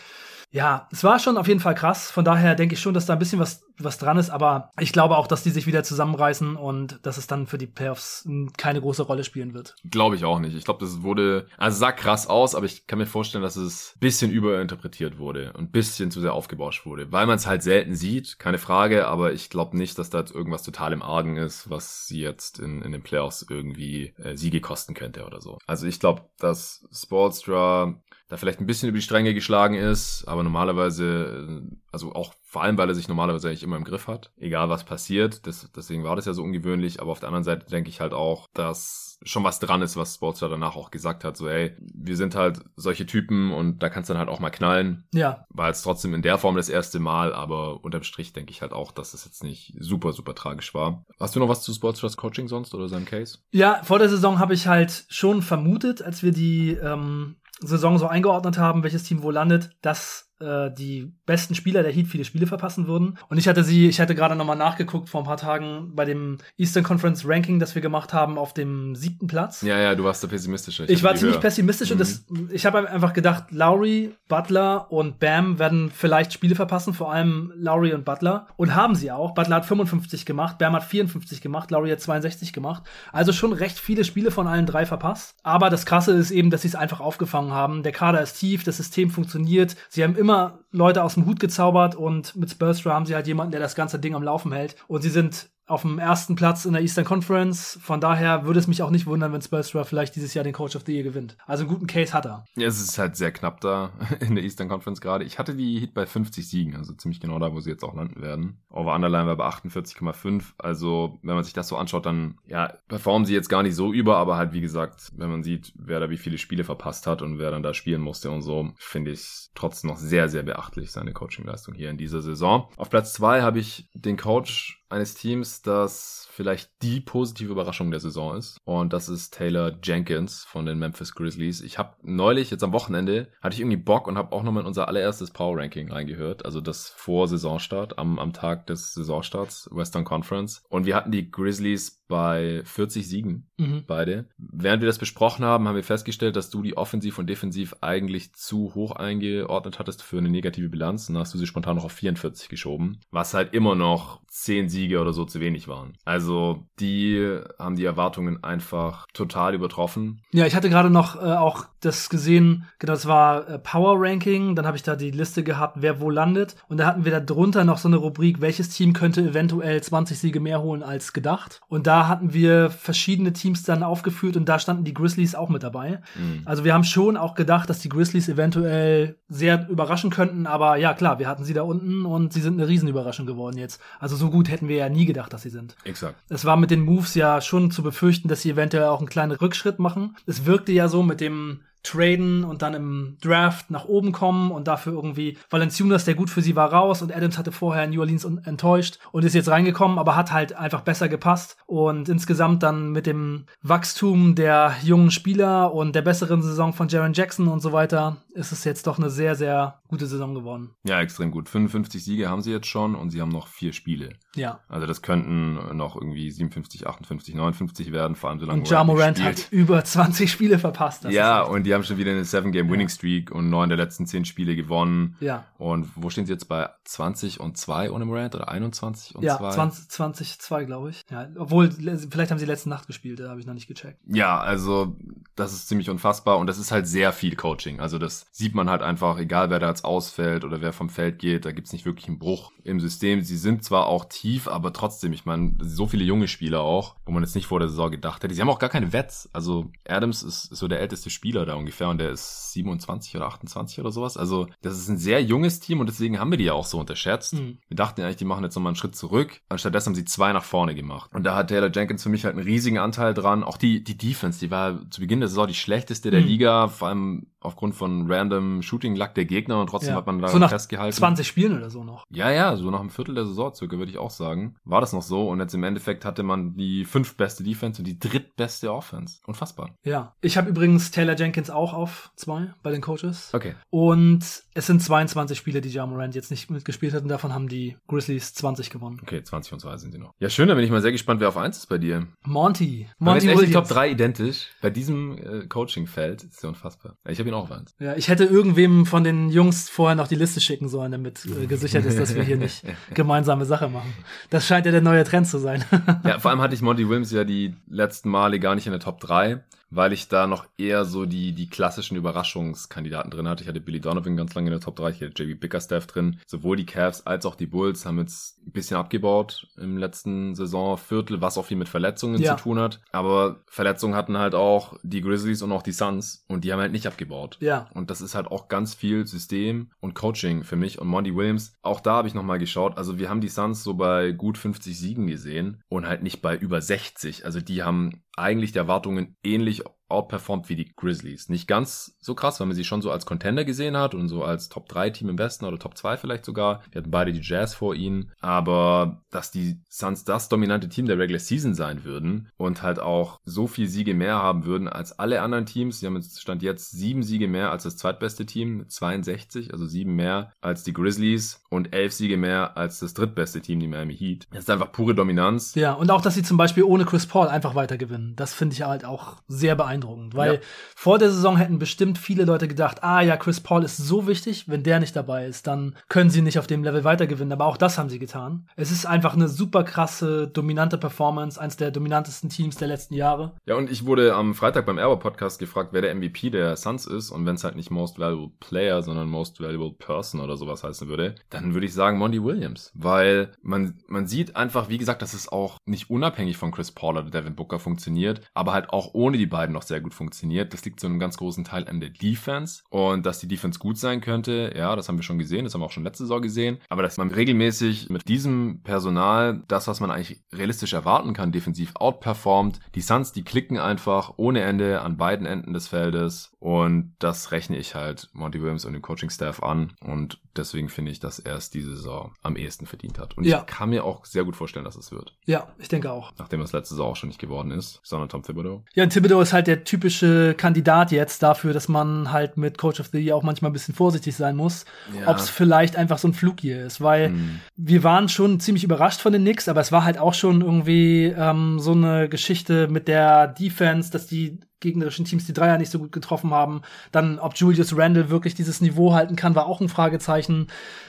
[0.51, 2.11] ja, es war schon auf jeden Fall krass.
[2.11, 4.31] Von daher denke ich schon, dass da ein bisschen was, was dran ist.
[4.31, 7.67] Aber ich glaube auch, dass die sich wieder zusammenreißen und dass es dann für die
[7.67, 9.77] Playoffs keine große Rolle spielen wird.
[9.91, 10.57] Glaube ich auch nicht.
[10.57, 13.95] Ich glaube, das wurde, also sah krass aus, aber ich kann mir vorstellen, dass es
[14.01, 17.13] bisschen überinterpretiert wurde und bisschen zu sehr aufgebauscht wurde.
[17.13, 19.07] Weil man es halt selten sieht, keine Frage.
[19.07, 22.59] Aber ich glaube nicht, dass da jetzt irgendwas total im Argen ist, was sie jetzt
[22.59, 25.59] in, in den Playoffs irgendwie äh, Siege kosten könnte oder so.
[25.67, 30.43] Also ich glaube, dass Sportstra da vielleicht ein bisschen über die Stränge geschlagen ist, aber
[30.43, 34.71] normalerweise, also auch vor allem, weil er sich normalerweise eigentlich immer im Griff hat, egal
[34.71, 35.47] was passiert.
[35.47, 37.01] Das, deswegen war das ja so ungewöhnlich.
[37.01, 40.15] Aber auf der anderen Seite denke ich halt auch, dass schon was dran ist, was
[40.15, 41.37] Sportstar danach auch gesagt hat.
[41.37, 44.49] So, hey, wir sind halt solche Typen und da kannst du dann halt auch mal
[44.49, 45.05] knallen.
[45.13, 45.45] Ja.
[45.51, 48.73] War jetzt trotzdem in der Form das erste Mal, aber unterm Strich denke ich halt
[48.73, 51.05] auch, dass es jetzt nicht super, super tragisch war.
[51.21, 53.39] Hast du noch was zu Sportstars Coaching sonst oder seinem Case?
[53.51, 58.07] Ja, vor der Saison habe ich halt schon vermutet, als wir die ähm, Saison so
[58.07, 62.47] eingeordnet haben, welches Team wo landet, dass äh, die besten Spieler der Heat viele Spiele
[62.47, 63.19] verpassen würden.
[63.29, 66.39] Und ich hatte sie, ich hatte gerade nochmal nachgeguckt vor ein paar Tagen bei dem
[66.57, 69.63] Eastern Conference Ranking, das wir gemacht haben, auf dem siebten Platz.
[69.63, 70.85] Ja, ja, du warst da pessimistischer.
[70.85, 71.41] Ich, ich war ziemlich höher.
[71.41, 71.93] pessimistisch mhm.
[71.95, 77.13] und das, ich habe einfach gedacht, Lowry, Butler und Bam werden vielleicht Spiele verpassen, vor
[77.13, 78.47] allem Lowry und Butler.
[78.57, 79.35] Und haben sie auch.
[79.35, 82.85] Butler hat 55 gemacht, Bam hat 54 gemacht, Lowry hat 62 gemacht.
[83.13, 85.35] Also schon recht viele Spiele von allen drei verpasst.
[85.43, 87.83] Aber das Krasse ist eben, dass sie es einfach aufgefangen haben.
[87.83, 89.77] Der Kader ist tief, das System funktioniert.
[89.89, 93.27] Sie haben immer immer Leute aus dem Hut gezaubert und mit Spurstra haben sie halt
[93.27, 94.77] jemanden, der das ganze Ding am Laufen hält.
[94.87, 97.79] Und sie sind auf dem ersten Platz in der Eastern Conference.
[97.83, 100.77] Von daher würde es mich auch nicht wundern, wenn Spolstra vielleicht dieses Jahr den Coach
[100.77, 101.37] of the Year gewinnt.
[101.47, 102.45] Also einen guten Case hat er.
[102.57, 105.25] Ja, es ist halt sehr knapp da in der Eastern Conference gerade.
[105.25, 107.95] Ich hatte die Heat bei 50 Siegen, also ziemlich genau da, wo sie jetzt auch
[107.95, 108.59] landen werden.
[108.71, 110.43] Over Underline war bei 48,5.
[110.59, 113.93] Also, wenn man sich das so anschaut, dann, ja, performen sie jetzt gar nicht so
[113.93, 117.23] über, aber halt, wie gesagt, wenn man sieht, wer da wie viele Spiele verpasst hat
[117.23, 120.93] und wer dann da spielen musste und so, finde ich trotzdem noch sehr, sehr beachtlich
[120.93, 122.69] seine Coachingleistung hier in dieser Saison.
[122.77, 127.99] Auf Platz zwei habe ich den Coach eines Teams, das vielleicht die positive Überraschung der
[127.99, 128.61] Saison ist.
[128.65, 131.61] Und das ist Taylor Jenkins von den Memphis Grizzlies.
[131.63, 134.69] Ich habe neulich, jetzt am Wochenende, hatte ich irgendwie Bock und habe auch nochmal in
[134.69, 136.45] unser allererstes Power Ranking reingehört.
[136.45, 140.63] Also das vor Saisonstart, am, am Tag des Saisonstarts, Western Conference.
[140.69, 143.85] Und wir hatten die Grizzlies bei 40 Siegen, mhm.
[143.87, 144.29] beide.
[144.39, 148.33] Während wir das besprochen haben, haben wir festgestellt, dass du die Offensiv und Defensiv eigentlich
[148.35, 151.09] zu hoch eingeordnet hattest für eine negative Bilanz.
[151.09, 153.01] Und dann hast du sie spontan noch auf 44 geschoben.
[153.11, 155.99] Was halt immer noch 10 Siege oder so zu wenig waren.
[156.05, 160.21] Also also die haben die Erwartungen einfach total übertroffen.
[160.31, 164.55] Ja, ich hatte gerade noch äh, auch das gesehen, genau, das war äh, Power Ranking,
[164.55, 167.21] dann habe ich da die Liste gehabt, wer wo landet und da hatten wir da
[167.21, 171.61] drunter noch so eine Rubrik, welches Team könnte eventuell 20 Siege mehr holen als gedacht.
[171.69, 175.63] Und da hatten wir verschiedene Teams dann aufgeführt und da standen die Grizzlies auch mit
[175.63, 176.03] dabei.
[176.15, 176.43] Mhm.
[176.45, 180.93] Also wir haben schon auch gedacht, dass die Grizzlies eventuell sehr überraschen könnten, aber ja,
[180.93, 183.81] klar, wir hatten sie da unten und sie sind eine Riesenüberraschung geworden jetzt.
[183.99, 185.75] Also so gut hätten wir ja nie gedacht, dass sie sind.
[185.85, 186.18] Exakt.
[186.29, 189.33] Es war mit den Moves ja schon zu befürchten, dass sie eventuell auch einen kleinen
[189.33, 190.17] Rückschritt machen.
[190.27, 194.69] Es wirkte ja so mit dem traden und dann im Draft nach oben kommen und
[194.69, 198.25] dafür irgendwie Valenciunas, der gut für sie war, raus und Adams hatte vorher New Orleans
[198.25, 203.07] enttäuscht und ist jetzt reingekommen, aber hat halt einfach besser gepasst und insgesamt dann mit
[203.07, 208.19] dem Wachstum der jungen Spieler und der besseren Saison von Jaron Jackson und so weiter
[208.39, 210.71] ist es jetzt doch eine sehr, sehr gute Saison geworden.
[210.85, 211.49] Ja, extrem gut.
[211.49, 214.11] 55 Siege haben sie jetzt schon und sie haben noch vier Spiele.
[214.37, 214.61] Ja.
[214.69, 219.23] Also das könnten noch irgendwie 57, 58, 59 werden, vor allem solange Und Ja Morant
[219.23, 221.05] hat über 20 Spiele verpasst.
[221.05, 223.37] Ja, und die haben schon wieder eine 7-Game-Winning-Streak ja.
[223.37, 225.17] und neun der letzten zehn Spiele gewonnen.
[225.21, 225.45] Ja.
[225.59, 229.37] Und wo stehen sie jetzt bei 20 und 2 ohne Morant oder 21 und ja,
[229.37, 229.45] 2?
[229.45, 231.05] Ja, 20, 20, 2, glaube ich.
[231.11, 234.01] Ja, obwohl, vielleicht haben sie letzte Nacht gespielt, da habe ich noch nicht gecheckt.
[234.07, 234.97] Ja, also
[235.35, 237.81] das ist ziemlich unfassbar und das ist halt sehr viel Coaching.
[237.81, 241.19] Also das sieht man halt einfach, egal wer da jetzt ausfällt oder wer vom Feld
[241.19, 243.23] geht, da gibt's nicht wirklich einen Bruch im System.
[243.23, 247.13] Sie sind zwar auch tief, aber trotzdem, ich meine, so viele junge Spieler auch, wo
[247.13, 248.35] man jetzt nicht vor der Saison gedacht hätte.
[248.35, 249.29] Sie haben auch gar keine Wets.
[249.33, 253.27] Also Adams ist, ist so der älteste Spieler da ungefähr und der ist 27 oder
[253.27, 254.17] 28 oder sowas.
[254.17, 256.79] Also das ist ein sehr junges Team und deswegen haben wir die ja auch so
[256.79, 257.35] unterschätzt.
[257.35, 257.59] Mhm.
[257.69, 259.41] Wir dachten eigentlich, die machen jetzt nochmal einen Schritt zurück.
[259.49, 261.11] Anstattdessen haben sie zwei nach vorne gemacht.
[261.15, 263.43] Und da hat Taylor Jenkins für mich halt einen riesigen Anteil dran.
[263.43, 266.27] Auch die, die Defense, die war zu Beginn der Saison die schlechteste der mhm.
[266.27, 269.97] Liga, vor allem aufgrund von random Shooting Luck der Gegner und trotzdem ja.
[269.97, 270.97] hat man da so nach festgehalten.
[270.97, 272.05] 20 Spielen oder so noch.
[272.11, 274.57] Ja, ja, so nach einem Viertel der Saison circa würde ich auch sagen.
[274.65, 277.99] War das noch so und jetzt im Endeffekt hatte man die fünftbeste Defense und die
[277.99, 279.21] drittbeste Offense.
[279.27, 279.71] Unfassbar.
[279.85, 283.31] Ja, ich habe übrigens Taylor Jenkins auch auf zwei bei den Coaches.
[283.33, 283.55] Okay.
[283.71, 287.49] Und es sind 22 Spiele, die Ja Morant jetzt nicht mitgespielt hat und davon haben
[287.49, 288.99] die Grizzlies 20 gewonnen.
[289.03, 290.13] Okay, 20 und 2 sind sie noch.
[290.19, 292.07] Ja, schön, da bin ich mal sehr gespannt, wer auf 1 ist bei dir.
[292.25, 292.89] Monty.
[292.99, 293.53] Monty Williams.
[293.53, 294.49] Top 3 identisch.
[294.61, 296.97] Bei diesem äh, Coaching-Feld ist ja unfassbar.
[297.07, 297.75] Ich habe ihn auch auf 1.
[297.79, 301.47] Ja, ich hätte irgendwem von den Jungs vorher noch die Liste schicken sollen, damit äh,
[301.47, 302.63] gesichert ist, dass wir hier nicht
[302.95, 303.93] gemeinsame Sache machen.
[304.31, 305.65] Das scheint ja der neue Trend zu sein.
[306.05, 308.81] ja, vor allem hatte ich Monty Williams ja die letzten Male gar nicht in der
[308.81, 313.43] Top 3 weil ich da noch eher so die, die klassischen Überraschungskandidaten drin hatte.
[313.43, 316.19] Ich hatte Billy Donovan ganz lange in der Top 3, ich hatte JB Bickerstaff drin.
[316.27, 321.21] Sowohl die Cavs als auch die Bulls haben jetzt ein bisschen abgebaut im letzten Saisonviertel,
[321.21, 322.37] was auch viel mit Verletzungen ja.
[322.37, 322.81] zu tun hat.
[322.93, 326.73] Aber Verletzungen hatten halt auch die Grizzlies und auch die Suns und die haben halt
[326.73, 327.37] nicht abgebaut.
[327.41, 327.69] Ja.
[327.75, 331.53] Und das ist halt auch ganz viel System und Coaching für mich und Monty Williams.
[331.63, 332.79] Auch da habe ich nochmal geschaut.
[332.79, 336.37] Also wir haben die Suns so bei gut 50 Siegen gesehen und halt nicht bei
[336.37, 337.25] über 60.
[337.25, 341.29] Also die haben eigentlich der Erwartungen ähnlich outperformt wie die Grizzlies.
[341.29, 344.23] Nicht ganz so krass, weil man sie schon so als Contender gesehen hat und so
[344.23, 346.63] als Top 3 Team im Westen oder Top 2 vielleicht sogar.
[346.71, 348.13] Wir hatten beide die Jazz vor ihnen.
[348.21, 353.21] Aber dass die Suns das dominante Team der Regular Season sein würden und halt auch
[353.25, 355.81] so viel Siege mehr haben würden als alle anderen Teams.
[355.81, 359.95] Sie haben jetzt Stand jetzt sieben Siege mehr als das zweitbeste Team, 62, also sieben
[359.95, 364.27] mehr als die Grizzlies und elf Siege mehr als das drittbeste Team, die Miami Heat.
[364.31, 365.55] Das ist einfach pure Dominanz.
[365.55, 368.15] Ja, und auch, dass sie zum Beispiel ohne Chris Paul einfach weiter gewinnen.
[368.17, 370.41] Das finde ich halt auch sehr beeindruckend beeindruckend, weil ja.
[370.75, 374.49] vor der Saison hätten bestimmt viele Leute gedacht, ah ja, Chris Paul ist so wichtig,
[374.49, 377.57] wenn der nicht dabei ist, dann können sie nicht auf dem Level weitergewinnen, aber auch
[377.57, 378.47] das haben sie getan.
[378.57, 383.33] Es ist einfach eine super krasse, dominante Performance, eins der dominantesten Teams der letzten Jahre.
[383.47, 386.87] Ja, und ich wurde am Freitag beim Aero Podcast gefragt, wer der MVP der Suns
[386.87, 390.65] ist und wenn es halt nicht Most Valuable Player, sondern Most Valuable Person oder sowas
[390.65, 395.03] heißen würde, dann würde ich sagen Monty Williams, weil man, man sieht einfach, wie gesagt,
[395.03, 398.95] dass es auch nicht unabhängig von Chris Paul oder Devin Booker funktioniert, aber halt auch
[398.95, 400.53] ohne die beiden noch sehr gut funktioniert.
[400.53, 402.63] Das liegt zu einem ganz großen Teil an der Defense.
[402.71, 405.61] Und dass die Defense gut sein könnte, ja, das haben wir schon gesehen, das haben
[405.61, 406.59] wir auch schon letzte Saison gesehen.
[406.69, 411.73] Aber dass man regelmäßig mit diesem Personal das, was man eigentlich realistisch erwarten kann, defensiv
[411.77, 412.61] outperformt.
[412.75, 416.33] Die Suns, die klicken einfach ohne Ende an beiden Enden des Feldes.
[416.39, 419.73] Und das rechne ich halt Monty Williams und dem Coaching-Staff an.
[419.81, 423.17] Und deswegen finde ich, dass er es diese Saison am ehesten verdient hat.
[423.17, 423.41] Und ja.
[423.41, 425.17] ich kann mir auch sehr gut vorstellen, dass es wird.
[425.27, 426.13] Ja, ich denke auch.
[426.19, 428.65] Nachdem es letzte Saison auch schon nicht geworden ist, sondern Tom Thibodeau.
[428.75, 432.81] Ja, und Thibodeau ist halt der typische Kandidat jetzt dafür, dass man halt mit Coach
[432.81, 434.65] of the Year auch manchmal ein bisschen vorsichtig sein muss,
[434.99, 435.09] ja.
[435.09, 437.41] ob es vielleicht einfach so ein Flug hier ist, weil hm.
[437.57, 441.07] wir waren schon ziemlich überrascht von den Knicks, aber es war halt auch schon irgendwie
[441.07, 445.79] ähm, so eine Geschichte mit der Defense, dass die gegnerischen Teams die Dreier nicht so
[445.79, 446.63] gut getroffen haben.
[446.93, 450.49] Dann, ob Julius Randle wirklich dieses Niveau halten kann, war auch ein Fragezeichen.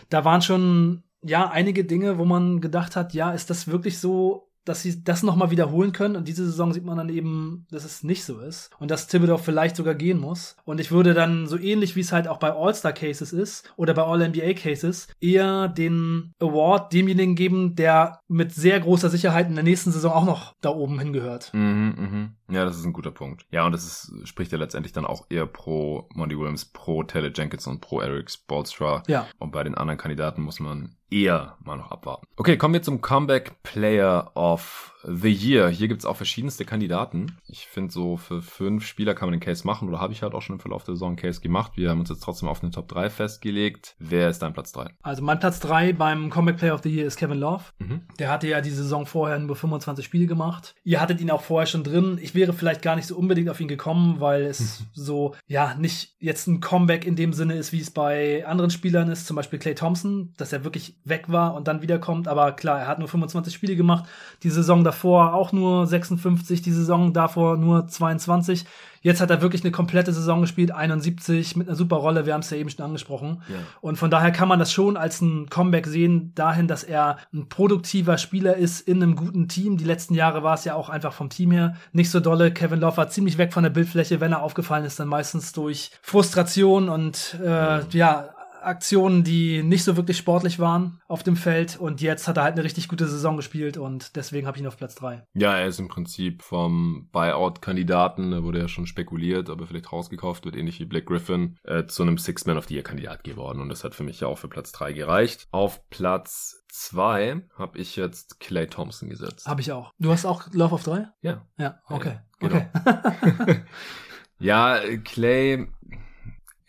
[0.09, 4.48] Da waren schon, ja, einige Dinge, wo man gedacht hat, ja, ist das wirklich so
[4.69, 6.15] dass sie das nochmal wiederholen können.
[6.15, 8.69] Und diese Saison sieht man dann eben, dass es nicht so ist.
[8.79, 10.55] Und dass Thibodeau vielleicht sogar gehen muss.
[10.63, 14.03] Und ich würde dann so ähnlich wie es halt auch bei All-Star-Cases ist oder bei
[14.03, 20.11] All-NBA-Cases eher den Award demjenigen geben, der mit sehr großer Sicherheit in der nächsten Saison
[20.11, 21.51] auch noch da oben hingehört.
[21.53, 22.55] Mhm, mhm.
[22.55, 23.45] Ja, das ist ein guter Punkt.
[23.51, 27.31] Ja, und das ist, spricht ja letztendlich dann auch eher pro Monty Williams, pro Taylor
[27.33, 29.03] Jenkins und pro Eric Spolstra.
[29.07, 29.27] Ja.
[29.39, 32.25] Und bei den anderen Kandidaten muss man eher mal noch abwarten.
[32.35, 35.69] Okay, kommen wir zum Comeback Player of the Year.
[35.69, 37.37] Hier gibt's auch verschiedenste Kandidaten.
[37.47, 40.33] Ich finde, so für fünf Spieler kann man den Case machen oder habe ich halt
[40.33, 41.73] auch schon im Verlauf der Saison einen Case gemacht.
[41.75, 43.95] Wir haben uns jetzt trotzdem auf eine Top 3 festgelegt.
[43.99, 44.91] Wer ist dein Platz 3?
[45.01, 47.63] Also mein Platz 3 beim Comeback Player of the Year ist Kevin Love.
[47.79, 48.01] Mhm.
[48.19, 50.75] Der hatte ja die Saison vorher nur 25 Spiele gemacht.
[50.83, 52.19] Ihr hattet ihn auch vorher schon drin.
[52.21, 56.15] Ich wäre vielleicht gar nicht so unbedingt auf ihn gekommen, weil es so, ja, nicht
[56.19, 59.59] jetzt ein Comeback in dem Sinne ist, wie es bei anderen Spielern ist, zum Beispiel
[59.59, 62.27] Clay Thompson, dass er wirklich weg war und dann wiederkommt.
[62.27, 64.05] Aber klar, er hat nur 25 Spiele gemacht.
[64.43, 68.65] Die Saison davor auch nur 56, die Saison davor nur 22.
[69.01, 72.41] Jetzt hat er wirklich eine komplette Saison gespielt, 71 mit einer super Rolle, wir haben
[72.41, 73.43] es ja eben schon angesprochen.
[73.47, 73.55] Ja.
[73.81, 77.47] Und von daher kann man das schon als ein Comeback sehen, dahin, dass er ein
[77.47, 79.77] produktiver Spieler ist in einem guten Team.
[79.77, 82.51] Die letzten Jahre war es ja auch einfach vom Team her nicht so dolle.
[82.51, 85.91] Kevin Love war ziemlich weg von der Bildfläche, wenn er aufgefallen ist, dann meistens durch
[86.01, 88.29] Frustration und äh, ja,
[88.61, 91.77] Aktionen, die nicht so wirklich sportlich waren auf dem Feld.
[91.77, 94.67] Und jetzt hat er halt eine richtig gute Saison gespielt und deswegen habe ich ihn
[94.67, 95.25] auf Platz 3.
[95.33, 100.45] Ja, er ist im Prinzip vom Buyout-Kandidaten, da wurde ja schon spekuliert, aber vielleicht rausgekauft
[100.45, 103.61] wird, ähnlich wie Black Griffin, äh, zu einem Six-Man of the Year-Kandidat geworden.
[103.61, 105.47] Und das hat für mich ja auch für Platz 3 gereicht.
[105.51, 109.47] Auf Platz 2 habe ich jetzt Clay Thompson gesetzt.
[109.47, 109.93] Habe ich auch.
[109.99, 111.07] Du hast auch Love of 3?
[111.21, 111.45] Ja.
[111.57, 112.19] Ja, okay.
[112.41, 112.65] Ja, genau.
[112.73, 113.61] okay.
[114.39, 115.67] ja, Clay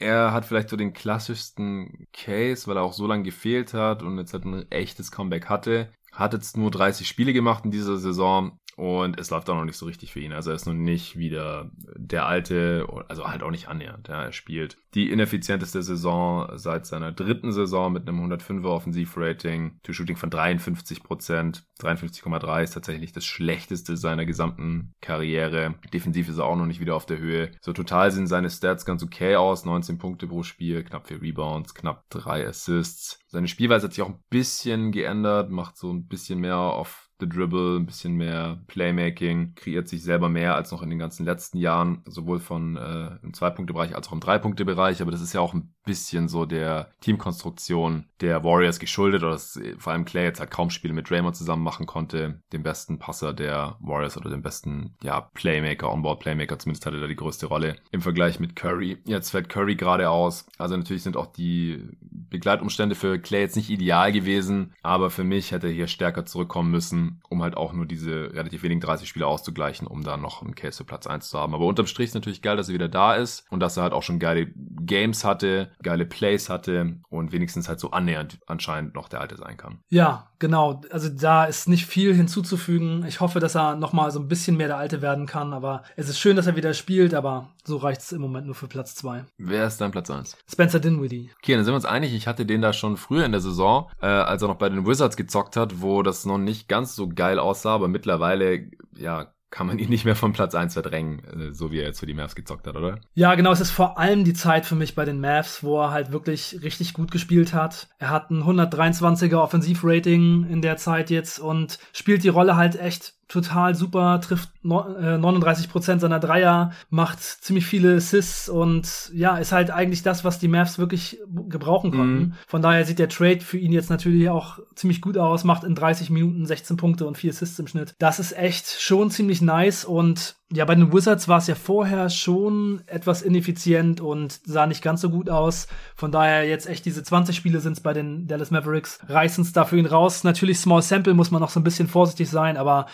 [0.01, 4.19] er hat vielleicht so den klassischsten Case, weil er auch so lange gefehlt hat und
[4.19, 5.93] jetzt halt ein echtes Comeback hatte.
[6.11, 9.77] Hat jetzt nur 30 Spiele gemacht in dieser Saison, und es läuft auch noch nicht
[9.77, 10.33] so richtig für ihn.
[10.33, 14.09] Also er ist noch nicht wieder der alte, also halt auch nicht annähernd.
[14.09, 14.25] Ja.
[14.25, 20.31] Er spielt die ineffizienteste Saison seit seiner dritten Saison mit einem 105er Offensivrating, To-Shooting von
[20.31, 21.63] 53 Prozent.
[21.81, 25.75] 53,3 ist tatsächlich das schlechteste seiner gesamten Karriere.
[25.93, 27.51] Defensiv ist er auch noch nicht wieder auf der Höhe.
[27.61, 29.67] So total sind seine Stats ganz okay aus.
[29.67, 33.19] 19 Punkte pro Spiel, knapp 4 Rebounds, knapp 3 Assists.
[33.29, 37.29] Seine Spielweise hat sich auch ein bisschen geändert, macht so ein bisschen mehr auf the
[37.29, 41.59] Dribble, ein bisschen mehr Playmaking, kreiert sich selber mehr als noch in den ganzen letzten
[41.59, 45.03] Jahren, sowohl von äh, im Zwei-Punkte-Bereich als auch im Drei-Punkte-Bereich.
[45.03, 49.59] Aber das ist ja auch ein bisschen so der Teamkonstruktion der Warriors geschuldet, oder dass
[49.79, 53.33] vor allem Clay jetzt halt kaum Spiele mit Draymond zusammen machen konnte, dem besten Passer
[53.33, 58.03] der Warriors oder dem besten ja, Playmaker, Onboard-Playmaker, zumindest hatte da die größte Rolle im
[58.03, 58.99] Vergleich mit Curry.
[59.05, 60.47] Jetzt fällt Curry gerade aus.
[60.59, 65.51] Also natürlich sind auch die Begleitumstände für Clay jetzt nicht ideal gewesen, aber für mich
[65.51, 69.27] hätte er hier stärker zurückkommen müssen um halt auch nur diese relativ wenigen 30 Spiele
[69.27, 71.55] auszugleichen, um da noch einen Case für Platz 1 zu haben.
[71.55, 73.93] Aber unterm Strich ist natürlich geil, dass er wieder da ist und dass er halt
[73.93, 79.09] auch schon geile Games hatte, geile Plays hatte und wenigstens halt so annähernd anscheinend noch
[79.09, 79.79] der Alte sein kann.
[79.89, 80.83] Ja, genau.
[80.91, 83.05] Also da ist nicht viel hinzuzufügen.
[83.07, 86.09] Ich hoffe, dass er nochmal so ein bisschen mehr der Alte werden kann, aber es
[86.09, 88.95] ist schön, dass er wieder spielt, aber so reicht es im Moment nur für Platz
[88.97, 89.25] 2.
[89.39, 90.37] Wer ist dein Platz 1?
[90.51, 91.31] Spencer Dinwiddie.
[91.39, 92.15] Okay, dann sind wir uns einig.
[92.15, 94.87] Ich hatte den da schon früher in der Saison, äh, als er noch bei den
[94.87, 99.67] Wizards gezockt hat, wo das noch nicht ganz so geil aussah, aber mittlerweile, ja, kann
[99.67, 102.15] man ihn nicht mehr von Platz 1 verdrängen, äh, so wie er jetzt für die
[102.15, 103.01] Mavs gezockt hat, oder?
[103.15, 103.51] Ja, genau.
[103.51, 106.61] Es ist vor allem die Zeit für mich bei den Mavs, wo er halt wirklich
[106.63, 107.89] richtig gut gespielt hat.
[107.99, 113.15] Er hat ein 123er Offensivrating in der Zeit jetzt und spielt die Rolle halt echt
[113.31, 119.71] total super, trifft 39% äh, seiner Dreier, macht ziemlich viele Assists und ja, ist halt
[119.71, 122.19] eigentlich das, was die Mavs wirklich gebrauchen konnten.
[122.19, 122.33] Mhm.
[122.49, 125.77] Von daher sieht der Trade für ihn jetzt natürlich auch ziemlich gut aus, macht in
[125.77, 127.95] 30 Minuten 16 Punkte und 4 Assists im Schnitt.
[128.01, 132.11] Das ist echt schon ziemlich nice und ja, bei den Wizards war es ja vorher
[132.11, 135.69] schon etwas ineffizient und sah nicht ganz so gut aus.
[135.95, 139.53] Von daher jetzt echt diese 20 Spiele sind es bei den Dallas Mavericks, reißen es
[139.53, 140.25] da für ihn raus.
[140.25, 142.87] Natürlich Small Sample muss man noch so ein bisschen vorsichtig sein, aber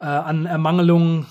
[0.00, 1.26] äh, an Ermangelungen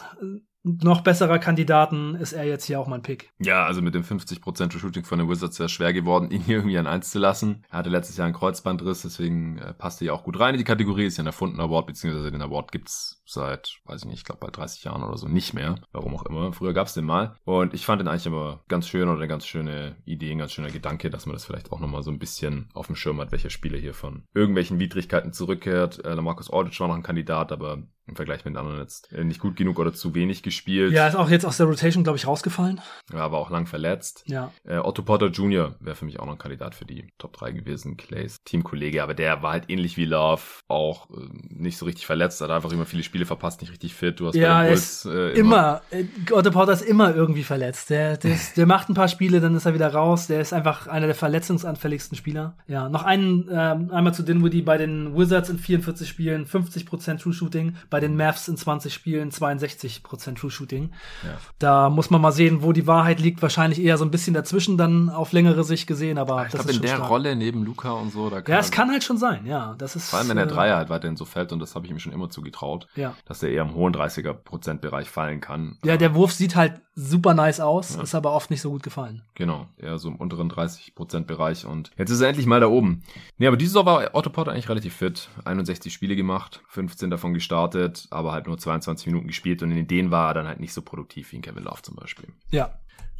[0.63, 3.31] noch besserer Kandidaten ist er jetzt hier auch mein Pick.
[3.39, 6.77] Ja, also mit dem 50% Shooting von den Wizards wäre schwer geworden, ihn hier irgendwie
[6.77, 7.63] an eins zu lassen.
[7.69, 10.65] Er hatte letztes Jahr einen Kreuzbandriss, deswegen äh, passte er auch gut rein in die
[10.65, 11.05] Kategorie.
[11.05, 14.39] Ist ja ein erfundener Award, beziehungsweise den Award gibt's seit, weiß ich nicht, ich glaube
[14.41, 15.75] bei 30 Jahren oder so nicht mehr.
[15.91, 16.51] Warum auch immer.
[16.51, 17.35] Früher gab's den mal.
[17.45, 20.51] Und ich fand den eigentlich aber ganz schön oder eine ganz schöne Idee, ein ganz
[20.51, 23.31] schöner Gedanke, dass man das vielleicht auch nochmal so ein bisschen auf dem Schirm hat,
[23.31, 26.03] welcher Spieler hier von irgendwelchen Widrigkeiten zurückkehrt.
[26.03, 29.23] Äh, Marcus Aldridge war noch ein Kandidat, aber im Vergleich mit den anderen jetzt äh,
[29.23, 30.91] nicht gut genug oder zu wenig gespielt.
[30.91, 32.81] Ja, ist auch jetzt aus der Rotation, glaube ich, rausgefallen.
[33.13, 34.23] Ja, aber auch lang verletzt.
[34.25, 34.51] Ja.
[34.67, 35.75] Äh, Otto Potter Jr.
[35.79, 37.97] wäre für mich auch noch ein Kandidat für die Top 3 gewesen.
[37.97, 42.41] Clays Teamkollege, aber der war halt ähnlich wie Love auch äh, nicht so richtig verletzt,
[42.41, 44.19] hat einfach immer viele Spiele verpasst, nicht richtig fit.
[44.19, 45.81] Du hast ja, bei den Bulls, äh, immer.
[45.91, 46.01] immer.
[46.01, 47.91] Äh, Otto Potter ist immer irgendwie verletzt.
[47.91, 50.27] Der, der, ist, der macht ein paar Spiele, dann ist er wieder raus.
[50.27, 52.57] Der ist einfach einer der verletzungsanfälligsten Spieler.
[52.67, 57.33] Ja, noch einen, äh, einmal zu Dinwiddie bei den Wizards in 44 Spielen, 50% True
[57.33, 60.91] Shooting, bei den Mavs in 20 20 Spielen 62% True True Shooting.
[61.23, 61.37] Ja.
[61.59, 63.41] Da muss man mal sehen, wo die Wahrheit liegt.
[63.41, 66.81] Wahrscheinlich eher so ein bisschen dazwischen dann auf längere Sicht gesehen, aber ich glaube in
[66.81, 67.09] der stark.
[67.09, 69.75] Rolle neben Luca und so, da kann Ja, es kann halt schon sein, ja.
[69.77, 71.85] Das ist, vor allem, wenn der äh, Dreier halt weiterhin so fällt und das habe
[71.85, 73.15] ich ihm schon immer zugetraut, ja.
[73.25, 75.77] dass er eher im hohen 30er Prozentbereich fallen kann.
[75.83, 78.03] Ja, der Wurf sieht halt super nice aus, ja.
[78.03, 79.21] ist aber oft nicht so gut gefallen.
[79.35, 80.93] Genau, eher so im unteren 30
[81.25, 83.03] Bereich und jetzt ist er endlich mal da oben.
[83.37, 85.29] Nee, aber diese Saison war Otto Porter eigentlich relativ fit.
[85.45, 90.11] 61 Spiele gemacht, 15 davon gestartet, aber halt nur 22 Minuten gespielt und in denen
[90.11, 92.29] war dann halt nicht so produktiv wie in Kevin Love zum Beispiel.
[92.51, 92.79] Ja,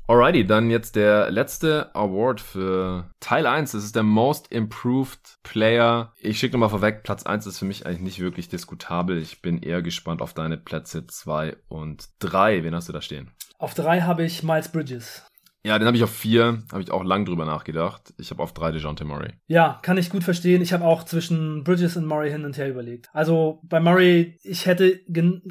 [0.09, 3.73] Alrighty, dann jetzt der letzte Award für Teil 1.
[3.73, 6.13] Das ist der Most Improved Player.
[6.17, 9.19] Ich schicke nochmal vorweg, Platz 1 ist für mich eigentlich nicht wirklich diskutabel.
[9.19, 12.63] Ich bin eher gespannt auf deine Plätze 2 und 3.
[12.63, 13.29] Wen hast du da stehen?
[13.59, 15.28] Auf 3 habe ich Miles Bridges.
[15.65, 18.13] Ja, den habe ich auf vier, habe ich auch lang drüber nachgedacht.
[18.17, 19.33] Ich habe auf drei DeJounte Murray.
[19.47, 20.61] Ja, kann ich gut verstehen.
[20.61, 23.09] Ich habe auch zwischen Bridges und Murray hin und her überlegt.
[23.11, 24.99] Also bei Murray, ich hätte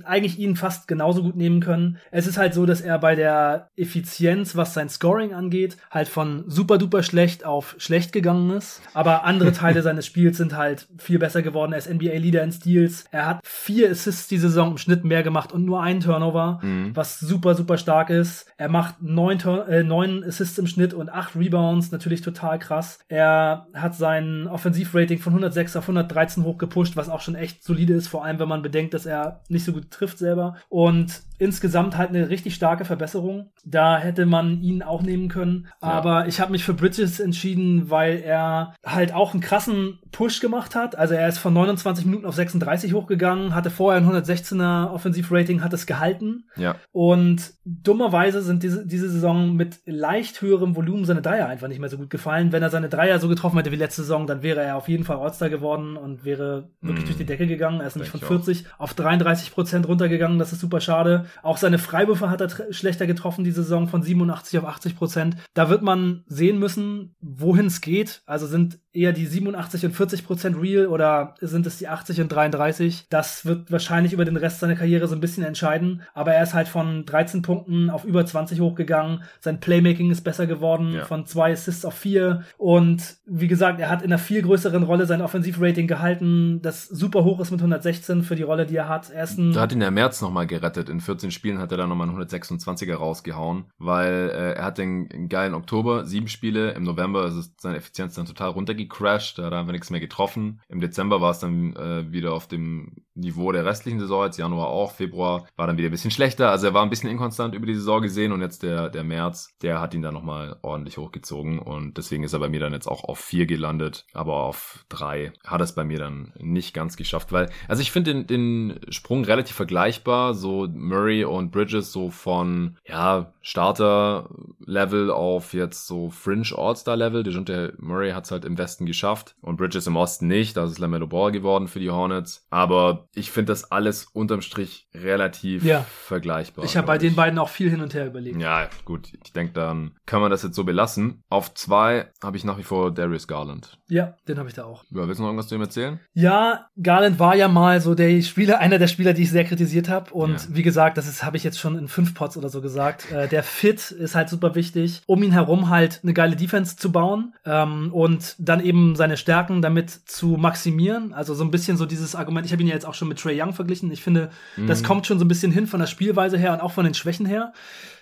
[0.04, 1.98] eigentlich ihn fast genauso gut nehmen können.
[2.10, 6.44] Es ist halt so, dass er bei der Effizienz, was sein Scoring angeht, halt von
[6.46, 8.80] super duper schlecht auf schlecht gegangen ist.
[8.94, 11.72] Aber andere Teile seines Spiels sind halt viel besser geworden.
[11.72, 13.04] Er ist NBA-Leader in Steals.
[13.10, 16.96] Er hat vier Assists die Saison im Schnitt mehr gemacht und nur einen Turnover, mhm.
[16.96, 18.46] was super, super stark ist.
[18.56, 19.38] Er macht neun,
[19.68, 22.98] äh, neun neun Assists im Schnitt und acht Rebounds, natürlich total krass.
[23.08, 28.08] Er hat sein Offensivrating von 106 auf 113 hochgepusht, was auch schon echt solide ist,
[28.08, 30.56] vor allem wenn man bedenkt, dass er nicht so gut trifft selber.
[30.68, 33.50] Und insgesamt halt eine richtig starke Verbesserung.
[33.64, 35.68] Da hätte man ihn auch nehmen können.
[35.80, 35.88] Ja.
[35.88, 40.74] Aber ich habe mich für Bridges entschieden, weil er halt auch einen krassen Push gemacht
[40.74, 40.96] hat.
[40.96, 45.72] Also er ist von 29 Minuten auf 36 hochgegangen, hatte vorher ein 116er Offensivrating, hat
[45.72, 46.44] es gehalten.
[46.56, 46.76] Ja.
[46.92, 51.88] Und dummerweise sind diese, diese Saison mit leicht höherem Volumen seine Dreier einfach nicht mehr
[51.88, 52.52] so gut gefallen.
[52.52, 55.04] Wenn er seine Dreier so getroffen hätte wie letzte Saison, dann wäre er auf jeden
[55.04, 57.06] Fall All-Star geworden und wäre wirklich mm.
[57.06, 57.80] durch die Decke gegangen.
[57.80, 58.80] Er ist nämlich von 40 auch.
[58.80, 60.38] auf 33 Prozent runtergegangen.
[60.38, 61.26] Das ist super schade.
[61.42, 65.36] Auch seine Freiwürfe hat er schlechter getroffen diese Saison von 87 auf 80 Prozent.
[65.54, 68.22] Da wird man sehen müssen, wohin es geht.
[68.26, 72.28] Also sind eher die 87 und 40 Prozent real oder sind es die 80 und
[72.32, 73.06] 33?
[73.10, 76.02] Das wird wahrscheinlich über den Rest seiner Karriere so ein bisschen entscheiden.
[76.14, 79.22] Aber er ist halt von 13 Punkten auf über 20 hochgegangen.
[79.40, 81.04] Sein Playmaking ist besser geworden, ja.
[81.04, 82.42] von zwei Assists auf vier.
[82.56, 87.24] Und wie gesagt, er hat in einer viel größeren Rolle sein Offensivrating gehalten, das super
[87.24, 89.10] hoch ist mit 116 für die Rolle, die er hat.
[89.10, 90.88] Ersten da hat ihn der März nochmal gerettet.
[90.88, 95.28] In 14 Spielen hat er dann nochmal einen 126er rausgehauen, weil äh, er hat den,
[95.28, 96.70] geilen Oktober, sieben Spiele.
[96.72, 100.00] Im November ist es seine Effizienz dann total runtergecrashed, da hat er einfach nichts mehr
[100.00, 100.60] getroffen.
[100.68, 104.68] Im Dezember war es dann äh, wieder auf dem Niveau der restlichen Saison, jetzt Januar
[104.68, 106.50] auch, Februar war dann wieder ein bisschen schlechter.
[106.50, 109.54] Also er war ein bisschen inkonstant über die Saison gesehen und jetzt der, der März,
[109.62, 112.88] der hat ihn dann nochmal ordentlich hochgezogen und deswegen ist er bei mir dann jetzt
[112.88, 117.32] auch auf vier gelandet, aber auf drei hat es bei mir dann nicht ganz geschafft,
[117.32, 122.76] weil, also ich finde den, den Sprung relativ vergleichbar, so Murray und Bridges so von,
[122.86, 127.22] ja, Starter-Level auf jetzt so Fringe All-Star-Level.
[127.22, 130.56] Der Murray hat es halt im Westen geschafft und Bridges im Osten nicht.
[130.56, 132.46] Das ist LaMelo Ball geworden für die Hornets.
[132.50, 135.84] Aber ich finde das alles unterm Strich relativ ja.
[135.88, 136.64] vergleichbar.
[136.64, 138.40] Ich habe bei den beiden auch viel hin und her überlegt.
[138.40, 139.12] Ja, gut.
[139.24, 141.22] Ich denke, dann kann man das jetzt so belassen.
[141.28, 143.78] Auf zwei habe ich nach wie vor Darius Garland.
[143.88, 144.84] Ja, den habe ich da auch.
[144.90, 146.00] Ja, willst du noch irgendwas zu ihm erzählen?
[146.12, 149.88] Ja, Garland war ja mal so der Spieler, einer der Spieler, die ich sehr kritisiert
[149.88, 150.12] habe.
[150.12, 150.46] Und ja.
[150.50, 153.10] wie gesagt, das habe ich jetzt schon in fünf Pots oder so gesagt.
[153.10, 156.92] Äh, der Fit ist halt super wichtig, um ihn herum halt eine geile Defense zu
[156.92, 161.12] bauen ähm, und dann eben seine Stärken damit zu maximieren.
[161.12, 163.18] Also so ein bisschen so dieses Argument, ich habe ihn ja jetzt auch schon mit
[163.18, 163.90] Trey Young verglichen.
[163.90, 164.66] Ich finde, mhm.
[164.66, 166.94] das kommt schon so ein bisschen hin von der Spielweise her und auch von den
[166.94, 167.52] Schwächen her.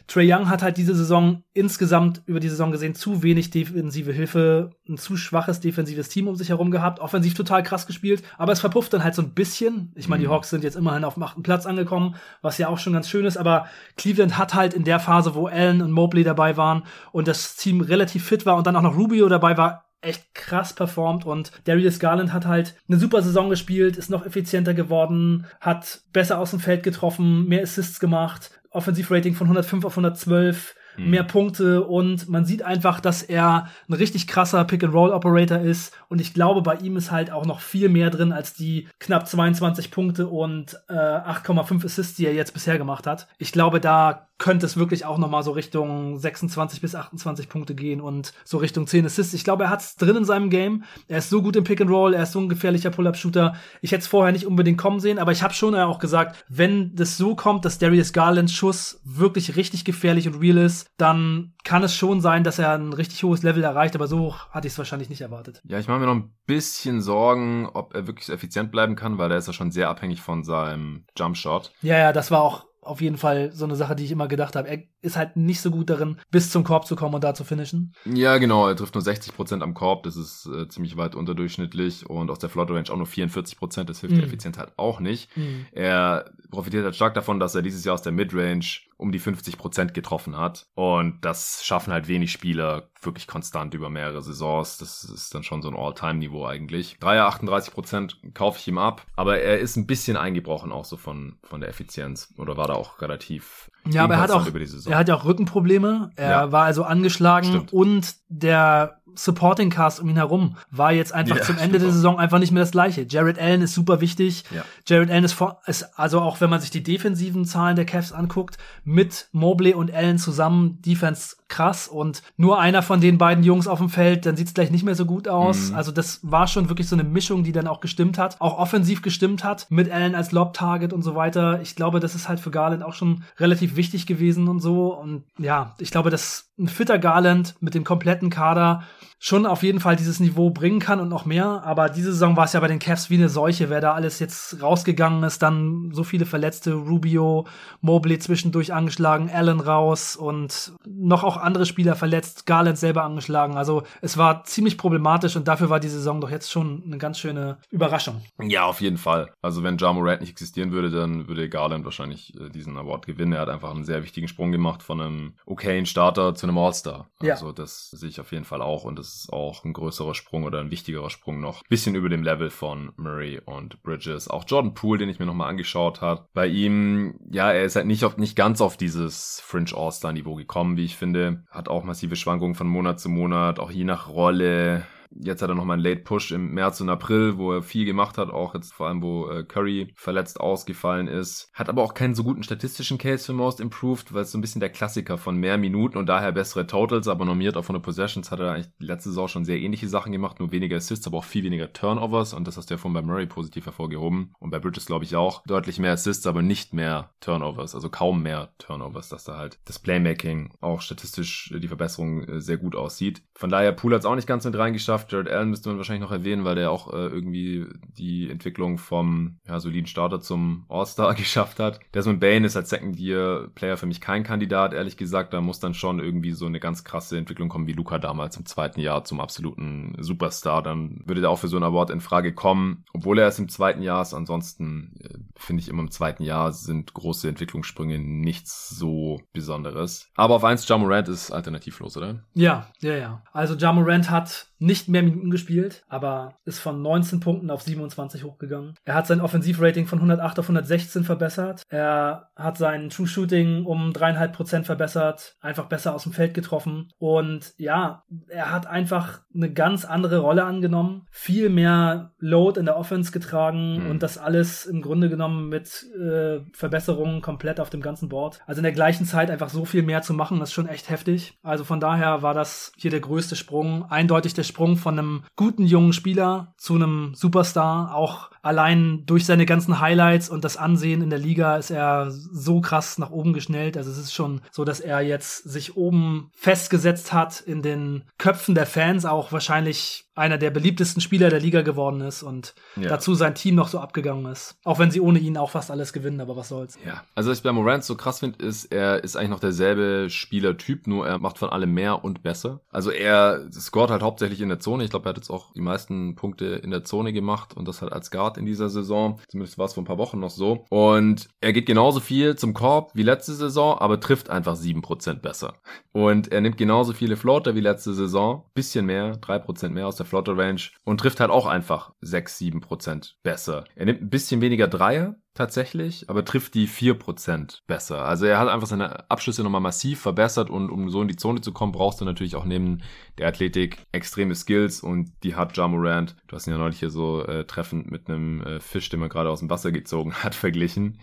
[0.08, 4.70] Trey Young hat halt diese Saison insgesamt über die Saison gesehen zu wenig defensive Hilfe,
[4.88, 8.60] ein zu schwaches defensives Team um sich herum gehabt, offensiv total krass gespielt, aber es
[8.60, 9.92] verpufft dann halt so ein bisschen.
[9.96, 10.32] Ich meine, die mhm.
[10.32, 13.26] Hawks sind jetzt immerhin auf dem achten Platz angekommen, was ja auch schon ganz schön
[13.26, 13.66] ist, aber
[13.96, 17.80] Cleveland hat halt in der Phase, wo Allen und Mobley dabei waren und das Team
[17.80, 21.98] relativ fit war und dann auch noch Rubio dabei war, echt krass performt und Darius
[21.98, 26.60] Garland hat halt eine super Saison gespielt, ist noch effizienter geworden, hat besser aus dem
[26.60, 31.10] Feld getroffen, mehr Assists gemacht Offensivrating von 105 auf 112, mhm.
[31.10, 36.34] mehr Punkte und man sieht einfach, dass er ein richtig krasser Pick-and-Roll-Operator ist und ich
[36.34, 40.28] glaube, bei ihm ist halt auch noch viel mehr drin als die knapp 22 Punkte
[40.28, 43.28] und äh, 8,5 Assists, die er jetzt bisher gemacht hat.
[43.38, 47.74] Ich glaube, da könnte es wirklich auch noch mal so Richtung 26 bis 28 Punkte
[47.74, 49.32] gehen und so Richtung 10 Assists.
[49.32, 50.84] Ich glaube, er hat es drin in seinem Game.
[51.08, 53.54] Er ist so gut im Pick and Roll, er ist so ein gefährlicher Pull-up-Shooter.
[53.80, 56.94] Ich hätte es vorher nicht unbedingt kommen sehen, aber ich habe schon auch gesagt, wenn
[56.94, 61.82] das so kommt, dass Darius Garlands Schuss wirklich richtig gefährlich und real ist, dann kann
[61.82, 64.72] es schon sein, dass er ein richtig hohes Level erreicht, aber so hoch hatte ich
[64.72, 65.62] es wahrscheinlich nicht erwartet.
[65.64, 69.18] Ja, ich mache mir noch ein bisschen Sorgen, ob er wirklich so effizient bleiben kann,
[69.18, 71.72] weil er ist ja schon sehr abhängig von seinem Jumpshot.
[71.82, 74.56] Ja, ja, das war auch auf jeden Fall so eine Sache, die ich immer gedacht
[74.56, 74.68] habe.
[74.68, 77.44] Er ist halt nicht so gut darin, bis zum Korb zu kommen und da zu
[77.44, 77.94] finishen.
[78.04, 78.68] Ja, genau.
[78.68, 80.02] Er trifft nur 60% am Korb.
[80.02, 82.08] Das ist äh, ziemlich weit unterdurchschnittlich.
[82.10, 83.84] Und aus der Flotter Range auch nur 44%.
[83.84, 84.18] Das hilft Mhm.
[84.18, 85.34] der Effizienz halt auch nicht.
[85.36, 85.66] Mhm.
[85.72, 88.64] Er profitiert halt stark davon, dass er dieses Jahr aus der Midrange
[88.98, 90.66] um die 50% getroffen hat.
[90.74, 94.78] Und das schaffen halt wenig Spieler wirklich konstant über mehrere Saisons.
[94.78, 96.96] Das ist dann schon so ein All-Time-Niveau eigentlich.
[96.98, 99.02] Dreier 38% kaufe ich ihm ab.
[99.16, 102.32] Aber er ist ein bisschen eingebrochen auch so von, von der Effizienz.
[102.38, 104.90] Oder war da auch relativ Ja, aber er hat auch, über die Saison.
[104.96, 106.10] Er hat ja auch Rückenprobleme.
[106.16, 106.52] Er Ja.
[106.52, 107.72] war also angeschlagen Stimmt.
[107.72, 111.92] und der Supporting Cast um ihn herum war jetzt einfach Ja, zum Ende der auch.
[111.92, 113.06] Saison einfach nicht mehr das gleiche.
[113.08, 114.44] Jared Allen ist super wichtig.
[114.54, 114.62] Ja.
[114.86, 118.12] Jared Allen ist, vor, ist also auch wenn man sich die defensiven Zahlen der Cavs
[118.12, 123.68] anguckt, mit Mobley und Allen zusammen Defense krass und nur einer von den beiden Jungs
[123.68, 125.70] auf dem Feld, dann sieht's gleich nicht mehr so gut aus.
[125.70, 125.76] Mhm.
[125.76, 129.00] Also das war schon wirklich so eine Mischung, die dann auch gestimmt hat, auch offensiv
[129.00, 131.60] gestimmt hat, mit Allen als Lob-Target und so weiter.
[131.62, 134.92] Ich glaube, das ist halt für Garland auch schon relativ wichtig gewesen und so.
[134.94, 138.82] Und ja, ich glaube, dass ein fitter Garland mit dem kompletten Kader
[139.26, 141.62] schon auf jeden Fall dieses Niveau bringen kann und noch mehr.
[141.64, 144.20] Aber diese Saison war es ja bei den Cavs wie eine Seuche, wer da alles
[144.20, 145.42] jetzt rausgegangen ist.
[145.42, 147.44] Dann so viele Verletzte, Rubio,
[147.80, 153.56] Mobley zwischendurch angeschlagen, Allen raus und noch auch andere Spieler verletzt, Garland selber angeschlagen.
[153.56, 157.18] Also es war ziemlich problematisch und dafür war die Saison doch jetzt schon eine ganz
[157.18, 158.22] schöne Überraschung.
[158.40, 159.32] Ja, auf jeden Fall.
[159.42, 163.32] Also wenn Ja Morant nicht existieren würde, dann würde Garland wahrscheinlich äh, diesen Award gewinnen.
[163.32, 167.08] Er hat einfach einen sehr wichtigen Sprung gemacht von einem okayen Starter zu einem All-Star.
[167.20, 167.34] Ja.
[167.34, 170.44] Also das sehe ich auf jeden Fall auch und das ist auch ein größerer Sprung
[170.44, 171.62] oder ein wichtigerer Sprung noch.
[171.68, 174.28] Bisschen über dem Level von Murray und Bridges.
[174.28, 176.28] Auch Jordan Poole, den ich mir nochmal angeschaut habe.
[176.34, 180.76] Bei ihm, ja, er ist halt nicht, auf, nicht ganz auf dieses Fringe All-Star-Niveau gekommen,
[180.76, 181.44] wie ich finde.
[181.50, 184.86] Hat auch massive Schwankungen von Monat zu Monat, auch je nach Rolle.
[185.10, 188.18] Jetzt hat er nochmal einen Late Push im März und April, wo er viel gemacht
[188.18, 191.50] hat, auch jetzt vor allem, wo äh, Curry verletzt ausgefallen ist.
[191.54, 194.40] Hat aber auch keinen so guten statistischen Case für Most Improved, weil es so ein
[194.40, 198.30] bisschen der Klassiker von mehr Minuten und daher bessere Totals, aber normiert auf 100 Possessions
[198.30, 201.24] hat er eigentlich letzte Saison schon sehr ähnliche Sachen gemacht, nur weniger Assists, aber auch
[201.24, 204.58] viel weniger Turnovers und das hast du ja von bei Murray positiv hervorgehoben und bei
[204.58, 205.42] Bridges glaube ich auch.
[205.46, 209.78] Deutlich mehr Assists, aber nicht mehr Turnovers, also kaum mehr Turnovers, dass da halt das
[209.78, 213.22] Playmaking auch statistisch äh, die Verbesserung äh, sehr gut aussieht.
[213.34, 214.56] Von daher, Poole hat es auch nicht ganz mit
[214.96, 215.12] reingeschafft.
[215.12, 217.66] Jared Allen müsste man wahrscheinlich noch erwähnen, weil der auch äh, irgendwie
[217.98, 221.80] die Entwicklung vom ja, soliden Starter zum All-Star geschafft hat.
[221.94, 225.32] Desmond Bain ist als Second-Year-Player für mich kein Kandidat, ehrlich gesagt.
[225.32, 228.46] Da muss dann schon irgendwie so eine ganz krasse Entwicklung kommen, wie Luca damals im
[228.46, 230.62] zweiten Jahr zum absoluten Superstar.
[230.62, 233.48] Dann würde der auch für so ein Award in Frage kommen, obwohl er erst im
[233.48, 234.14] zweiten Jahr ist.
[234.14, 240.10] Ansonsten äh, finde ich immer im zweiten Jahr sind große Entwicklungssprünge nichts so Besonderes.
[240.16, 242.20] Aber auf eins, Ja Morant ist alternativlos, oder?
[242.34, 243.22] Ja, ja, ja.
[243.32, 248.24] Also Ja Morant hat nicht mehr Minuten gespielt, aber ist von 19 Punkten auf 27
[248.24, 248.74] hochgegangen.
[248.84, 251.62] Er hat sein Offensivrating von 108 auf 116 verbessert.
[251.68, 256.88] Er hat sein True Shooting um dreieinhalb Prozent verbessert, einfach besser aus dem Feld getroffen.
[256.98, 262.76] Und ja, er hat einfach eine ganz andere Rolle angenommen, viel mehr Load in der
[262.76, 263.90] Offense getragen Mhm.
[263.90, 268.40] und das alles im Grunde genommen mit äh, Verbesserungen komplett auf dem ganzen Board.
[268.46, 271.38] Also in der gleichen Zeit einfach so viel mehr zu machen, ist schon echt heftig.
[271.42, 275.64] Also von daher war das hier der größte Sprung, eindeutig der Sprung von einem guten
[275.64, 277.94] jungen Spieler zu einem Superstar.
[277.94, 282.60] Auch allein durch seine ganzen Highlights und das Ansehen in der Liga ist er so
[282.60, 283.76] krass nach oben geschnellt.
[283.76, 288.54] Also es ist schon so, dass er jetzt sich oben festgesetzt hat in den Köpfen
[288.54, 292.88] der Fans, auch wahrscheinlich einer der beliebtesten Spieler der Liga geworden ist und Ja.
[292.88, 294.56] dazu sein Team noch so abgegangen ist.
[294.64, 296.78] Auch wenn sie ohne ihn auch fast alles gewinnen, aber was soll's.
[296.84, 300.08] Ja, also was ich bei Morant so krass finde, ist, er ist eigentlich noch derselbe
[300.10, 302.60] Spielertyp, nur er macht von allem mehr und besser.
[302.70, 304.84] Also er scoret halt hauptsächlich in der Zone.
[304.84, 307.82] Ich glaube, er hat jetzt auch die meisten Punkte in der Zone gemacht und das
[307.82, 309.20] halt als Guard in dieser Saison.
[309.28, 310.64] Zumindest war es vor ein paar Wochen noch so.
[310.70, 315.54] Und er geht genauso viel zum Korb wie letzte Saison, aber trifft einfach 7% besser.
[315.92, 318.44] Und er nimmt genauso viele Floater wie letzte Saison.
[318.54, 323.12] Bisschen mehr, 3% mehr aus der Floater Range und trifft halt auch einfach 6, 7%
[323.22, 323.64] besser.
[323.74, 328.04] Er nimmt ein bisschen weniger Dreier, tatsächlich, aber trifft die 4% besser.
[328.04, 331.40] Also er hat einfach seine Abschlüsse nochmal massiv verbessert und um so in die Zone
[331.40, 332.82] zu kommen, brauchst du natürlich auch neben
[333.18, 337.22] der Athletik extreme Skills und die hat Ja du hast ihn ja neulich hier so
[337.22, 340.98] äh, treffend mit einem äh, Fisch, den man gerade aus dem Wasser gezogen hat, verglichen.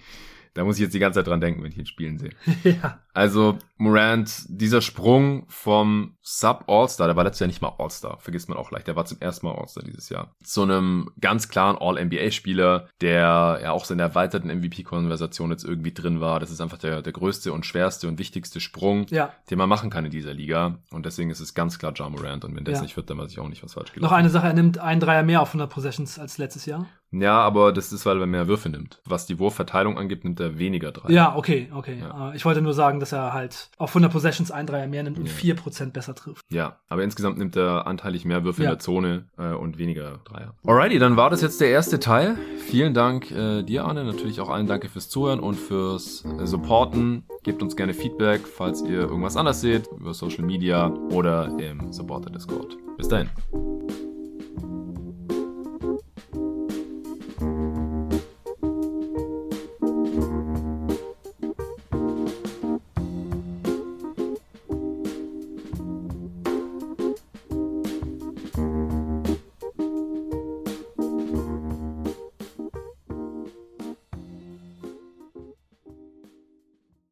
[0.56, 2.32] Da muss ich jetzt die ganze Zeit dran denken, wenn ich ihn spielen sehe.
[2.64, 3.00] ja.
[3.14, 8.58] Also Morant, dieser Sprung vom Sub-All-Star, der war letztes Jahr nicht mal All-Star, vergisst man
[8.58, 10.36] auch leicht, der war zum ersten Mal All-Star dieses Jahr.
[10.44, 15.94] Zu einem ganz klaren All-NBA-Spieler, der ja auch so in der erweiterten MVP-Konversation jetzt irgendwie
[15.94, 16.40] drin war.
[16.40, 19.32] Das ist einfach der, der größte und schwerste und wichtigste Sprung, Ja.
[19.50, 20.80] den man machen kann in dieser Liga.
[20.92, 22.46] Und deswegen ist es ganz klar Ja Morant.
[22.46, 22.82] Und wenn das Ja.
[22.84, 24.78] nicht wird, dann weiß ich auch nicht, was falsch Noch gelaufen eine Sache, er nimmt
[24.78, 26.86] einen Dreier mehr auf 100 Possessions als letztes Jahr.
[27.14, 29.00] Ja, aber das ist, weil er mehr Würfe nimmt.
[29.06, 31.12] Was die Wurfverteilung angeht, nimmt er weniger Dreier.
[31.12, 32.00] Ja, okay, okay.
[32.00, 32.32] Ja.
[32.32, 35.20] Äh, ich wollte nur sagen, dass er halt auf 100 Possessions ein Dreier mehr nimmt
[35.20, 35.54] und ja.
[35.56, 36.44] 4% besser trifft.
[36.50, 38.70] Ja, aber insgesamt nimmt er anteilig mehr Würfe ja.
[38.70, 40.56] in der Zone äh, und weniger Dreier.
[40.66, 42.38] Alrighty, dann war das jetzt der erste Teil.
[42.68, 44.04] Vielen Dank äh, dir, Arne.
[44.04, 47.26] Natürlich auch allen Danke fürs Zuhören und fürs äh, Supporten.
[47.44, 52.32] Gebt uns gerne Feedback, falls ihr irgendwas anders seht, über Social Media oder im Supporter
[52.32, 52.78] Discord.
[52.98, 53.30] Bis dahin.